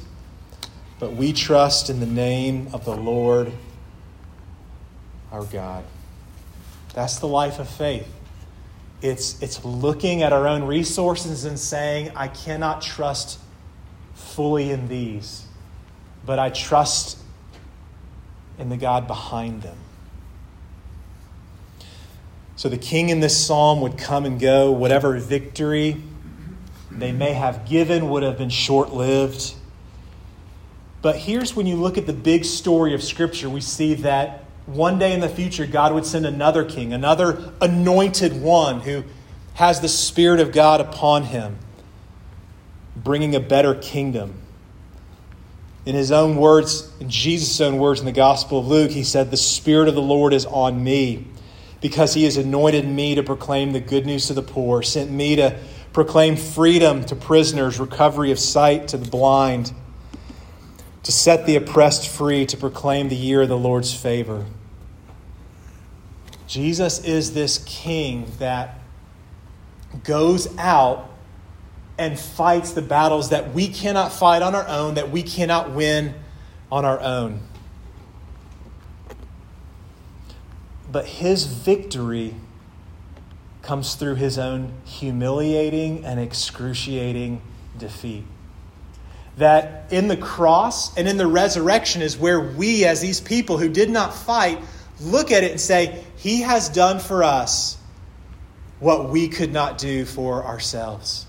but 0.99 1.13
we 1.13 1.33
trust 1.33 1.89
in 1.89 1.99
the 1.99 2.05
name 2.05 2.69
of 2.73 2.85
the 2.85 2.95
Lord 2.95 3.51
our 5.31 5.43
God. 5.45 5.83
That's 6.93 7.19
the 7.19 7.27
life 7.27 7.59
of 7.59 7.67
faith. 7.67 8.07
It's, 9.03 9.39
it's 9.41 9.65
looking 9.65 10.23
at 10.23 10.31
our 10.31 10.47
own 10.47 10.63
resources 10.63 11.43
and 11.43 11.59
saying, 11.59 12.13
I 12.15 12.29
cannot 12.29 12.81
trust 12.81 13.37
fully 14.15 14.71
in 14.71 14.87
these, 14.87 15.45
but 16.25 16.39
I 16.39 16.49
trust 16.49 17.17
in 18.57 18.69
the 18.69 18.77
God 18.77 19.05
behind 19.05 19.61
them. 19.61 19.75
So 22.55 22.69
the 22.69 22.77
king 22.77 23.09
in 23.09 23.19
this 23.19 23.45
psalm 23.45 23.81
would 23.81 23.97
come 23.97 24.25
and 24.25 24.39
go. 24.39 24.71
Whatever 24.71 25.17
victory 25.19 26.01
they 26.89 27.11
may 27.11 27.33
have 27.33 27.67
given 27.67 28.09
would 28.09 28.23
have 28.23 28.37
been 28.37 28.49
short 28.49 28.93
lived. 28.93 29.53
But 31.01 31.17
here's 31.17 31.57
when 31.57 31.67
you 31.67 31.75
look 31.75 31.97
at 31.97 32.05
the 32.05 32.13
big 32.13 32.45
story 32.45 32.93
of 32.93 33.03
Scripture, 33.03 33.49
we 33.49 33.59
see 33.59 33.95
that 33.95 34.42
one 34.65 34.97
day 34.97 35.13
in 35.13 35.19
the 35.19 35.29
future, 35.29 35.65
God 35.65 35.93
would 35.93 36.05
send 36.05 36.25
another 36.25 36.63
king, 36.63 36.93
another 36.93 37.51
anointed 37.59 38.41
one 38.41 38.81
who 38.81 39.03
has 39.55 39.81
the 39.81 39.89
Spirit 39.89 40.39
of 40.39 40.51
God 40.51 40.79
upon 40.79 41.23
him, 41.23 41.57
bringing 42.95 43.35
a 43.35 43.39
better 43.39 43.75
kingdom. 43.75 44.39
In 45.85 45.95
his 45.95 46.11
own 46.11 46.37
words, 46.37 46.91
in 47.01 47.09
Jesus' 47.09 47.59
own 47.59 47.77
words 47.77 47.99
in 47.99 48.05
the 48.05 48.13
Gospel 48.13 48.59
of 48.59 48.67
Luke, 48.67 48.91
he 48.91 49.03
said, 49.03 49.31
The 49.31 49.37
Spirit 49.37 49.89
of 49.89 49.95
the 49.95 50.01
Lord 50.01 50.33
is 50.33 50.45
on 50.45 50.81
me 50.81 51.27
because 51.81 52.13
he 52.13 52.23
has 52.23 52.37
anointed 52.37 52.87
me 52.87 53.15
to 53.15 53.23
proclaim 53.23 53.73
the 53.73 53.81
good 53.81 54.05
news 54.05 54.27
to 54.27 54.33
the 54.33 54.41
poor, 54.41 54.81
sent 54.81 55.11
me 55.11 55.35
to 55.35 55.59
proclaim 55.91 56.37
freedom 56.37 57.03
to 57.03 57.15
prisoners, 57.15 57.79
recovery 57.79 58.31
of 58.31 58.39
sight 58.39 58.87
to 58.87 58.97
the 58.97 59.09
blind 59.09 59.73
to 61.03 61.11
set 61.11 61.45
the 61.45 61.55
oppressed 61.55 62.07
free, 62.07 62.45
to 62.45 62.57
proclaim 62.57 63.09
the 63.09 63.15
year 63.15 63.41
of 63.41 63.49
the 63.49 63.57
Lord's 63.57 63.93
favor. 63.93 64.45
Jesus 66.47 67.03
is 67.03 67.33
this 67.33 67.63
king 67.65 68.31
that 68.39 68.79
goes 70.03 70.57
out 70.57 71.09
and 71.97 72.17
fights 72.19 72.71
the 72.71 72.81
battles 72.81 73.29
that 73.29 73.53
we 73.53 73.67
cannot 73.67 74.11
fight 74.11 74.41
on 74.41 74.55
our 74.55 74.67
own, 74.67 74.95
that 74.95 75.11
we 75.11 75.23
cannot 75.23 75.71
win 75.71 76.13
on 76.71 76.85
our 76.85 76.99
own. 77.01 77.41
But 80.91 81.05
his 81.05 81.45
victory 81.45 82.35
comes 83.61 83.95
through 83.95 84.15
his 84.15 84.37
own 84.37 84.73
humiliating 84.85 86.05
and 86.05 86.19
excruciating 86.19 87.41
defeat 87.77 88.25
that 89.37 89.91
in 89.91 90.07
the 90.07 90.17
cross 90.17 90.95
and 90.97 91.07
in 91.07 91.17
the 91.17 91.27
resurrection 91.27 92.01
is 92.01 92.17
where 92.17 92.39
we, 92.39 92.85
as 92.85 93.01
these 93.01 93.19
people 93.19 93.57
who 93.57 93.69
did 93.69 93.89
not 93.89 94.13
fight, 94.13 94.59
look 95.01 95.31
at 95.31 95.43
it 95.43 95.51
and 95.51 95.61
say, 95.61 96.03
He 96.17 96.41
has 96.41 96.69
done 96.69 96.99
for 96.99 97.23
us 97.23 97.77
what 98.79 99.09
we 99.09 99.27
could 99.27 99.51
not 99.51 99.77
do 99.77 100.05
for 100.05 100.45
ourselves. 100.45 101.25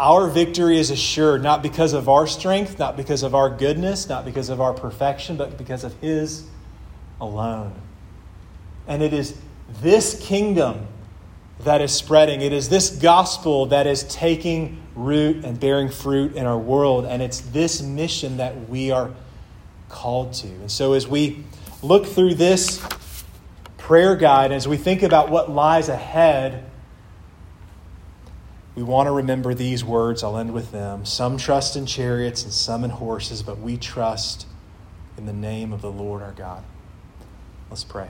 Our 0.00 0.28
victory 0.28 0.78
is 0.78 0.90
assured 0.90 1.42
not 1.42 1.62
because 1.62 1.92
of 1.92 2.08
our 2.08 2.26
strength, 2.26 2.78
not 2.78 2.96
because 2.96 3.22
of 3.22 3.34
our 3.34 3.50
goodness, 3.50 4.08
not 4.08 4.24
because 4.24 4.48
of 4.48 4.60
our 4.60 4.72
perfection, 4.72 5.36
but 5.36 5.58
because 5.58 5.84
of 5.84 5.94
His 6.00 6.44
alone. 7.20 7.74
And 8.88 9.02
it 9.02 9.12
is 9.12 9.36
this 9.80 10.18
kingdom 10.26 10.86
that 11.64 11.80
is 11.80 11.92
spreading. 11.92 12.40
It 12.40 12.52
is 12.52 12.68
this 12.68 12.90
gospel 12.90 13.66
that 13.66 13.86
is 13.86 14.04
taking 14.04 14.82
root 14.94 15.44
and 15.44 15.58
bearing 15.58 15.88
fruit 15.88 16.34
in 16.34 16.46
our 16.46 16.58
world. 16.58 17.04
And 17.04 17.22
it's 17.22 17.40
this 17.40 17.82
mission 17.82 18.38
that 18.38 18.68
we 18.68 18.90
are 18.90 19.10
called 19.88 20.32
to. 20.34 20.48
And 20.48 20.70
so 20.70 20.92
as 20.92 21.06
we 21.06 21.44
look 21.82 22.06
through 22.06 22.34
this 22.34 22.84
prayer 23.78 24.16
guide, 24.16 24.52
as 24.52 24.66
we 24.66 24.76
think 24.76 25.02
about 25.02 25.30
what 25.30 25.50
lies 25.50 25.88
ahead, 25.88 26.64
we 28.74 28.82
want 28.82 29.06
to 29.06 29.12
remember 29.12 29.54
these 29.54 29.84
words. 29.84 30.22
I'll 30.22 30.38
end 30.38 30.52
with 30.52 30.72
them. 30.72 31.04
Some 31.04 31.36
trust 31.36 31.76
in 31.76 31.84
chariots 31.84 32.42
and 32.42 32.52
some 32.52 32.84
in 32.84 32.90
horses, 32.90 33.42
but 33.42 33.58
we 33.58 33.76
trust 33.76 34.46
in 35.18 35.26
the 35.26 35.32
name 35.32 35.72
of 35.72 35.82
the 35.82 35.90
Lord 35.90 36.22
our 36.22 36.32
God. 36.32 36.64
Let's 37.70 37.84
pray. 37.84 38.08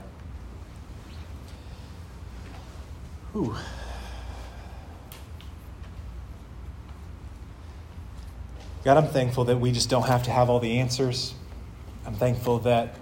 God, 8.83 8.97
I'm 8.97 9.07
thankful 9.07 9.45
that 9.45 9.57
we 9.57 9.71
just 9.71 9.89
don't 9.89 10.05
have 10.05 10.23
to 10.23 10.31
have 10.31 10.51
all 10.51 10.59
the 10.59 10.77
answers. 10.77 11.33
I'm 12.05 12.13
thankful 12.13 12.59
that 12.59 12.93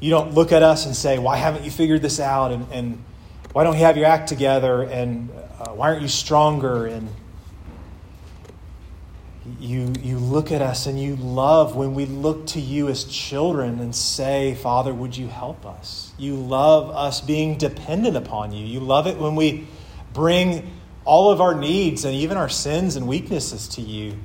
you 0.00 0.08
don't 0.08 0.32
look 0.32 0.50
at 0.52 0.62
us 0.62 0.86
and 0.86 0.96
say, 0.96 1.18
Why 1.18 1.36
haven't 1.36 1.64
you 1.64 1.70
figured 1.70 2.00
this 2.00 2.20
out? 2.20 2.52
And, 2.52 2.66
and 2.72 3.04
why 3.52 3.64
don't 3.64 3.74
you 3.74 3.84
have 3.84 3.98
your 3.98 4.06
act 4.06 4.30
together? 4.30 4.82
And 4.82 5.28
uh, 5.60 5.72
why 5.72 5.90
aren't 5.90 6.00
you 6.00 6.08
stronger? 6.08 6.86
And 6.86 7.08
you, 9.60 9.92
you 10.00 10.18
look 10.18 10.52
at 10.52 10.62
us 10.62 10.86
and 10.86 11.00
you 11.00 11.16
love 11.16 11.76
when 11.76 11.94
we 11.94 12.06
look 12.06 12.46
to 12.48 12.60
you 12.60 12.88
as 12.88 13.04
children 13.04 13.80
and 13.80 13.94
say, 13.94 14.54
Father, 14.54 14.92
would 14.92 15.16
you 15.16 15.28
help 15.28 15.66
us? 15.66 16.12
You 16.18 16.36
love 16.36 16.90
us 16.90 17.20
being 17.20 17.58
dependent 17.58 18.16
upon 18.16 18.52
you. 18.52 18.66
You 18.66 18.80
love 18.80 19.06
it 19.06 19.18
when 19.18 19.34
we 19.34 19.66
bring 20.12 20.72
all 21.04 21.30
of 21.30 21.40
our 21.40 21.54
needs 21.54 22.04
and 22.04 22.14
even 22.14 22.36
our 22.36 22.48
sins 22.48 22.96
and 22.96 23.06
weaknesses 23.06 23.68
to 23.68 23.80
you. 23.80 24.18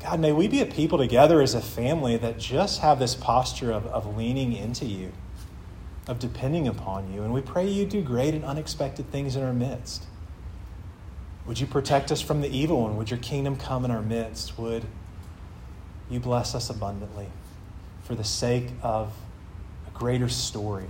God, 0.00 0.20
may 0.20 0.32
we 0.32 0.48
be 0.48 0.60
a 0.60 0.66
people 0.66 0.98
together 0.98 1.40
as 1.40 1.54
a 1.54 1.60
family 1.60 2.16
that 2.18 2.38
just 2.38 2.80
have 2.80 2.98
this 2.98 3.14
posture 3.14 3.72
of, 3.72 3.86
of 3.86 4.16
leaning 4.16 4.52
into 4.52 4.84
you, 4.84 5.12
of 6.06 6.18
depending 6.18 6.68
upon 6.68 7.12
you. 7.12 7.22
And 7.22 7.32
we 7.32 7.40
pray 7.40 7.66
you 7.66 7.84
do 7.84 8.02
great 8.02 8.34
and 8.34 8.44
unexpected 8.44 9.10
things 9.10 9.34
in 9.34 9.42
our 9.42 9.52
midst. 9.52 10.06
Would 11.48 11.58
you 11.58 11.66
protect 11.66 12.12
us 12.12 12.20
from 12.20 12.42
the 12.42 12.48
evil 12.54 12.82
one? 12.82 12.98
Would 12.98 13.10
your 13.10 13.20
kingdom 13.20 13.56
come 13.56 13.86
in 13.86 13.90
our 13.90 14.02
midst? 14.02 14.58
Would 14.58 14.84
you 16.10 16.20
bless 16.20 16.54
us 16.54 16.68
abundantly 16.68 17.26
for 18.02 18.14
the 18.14 18.22
sake 18.22 18.68
of 18.82 19.14
a 19.86 19.98
greater 19.98 20.28
story 20.28 20.84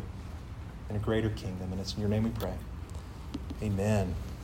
and 0.88 0.96
a 0.96 1.00
greater 1.00 1.30
kingdom? 1.30 1.70
And 1.70 1.80
it's 1.80 1.94
in 1.94 2.00
your 2.00 2.08
name 2.08 2.24
we 2.24 2.30
pray. 2.30 2.54
Amen. 3.62 4.16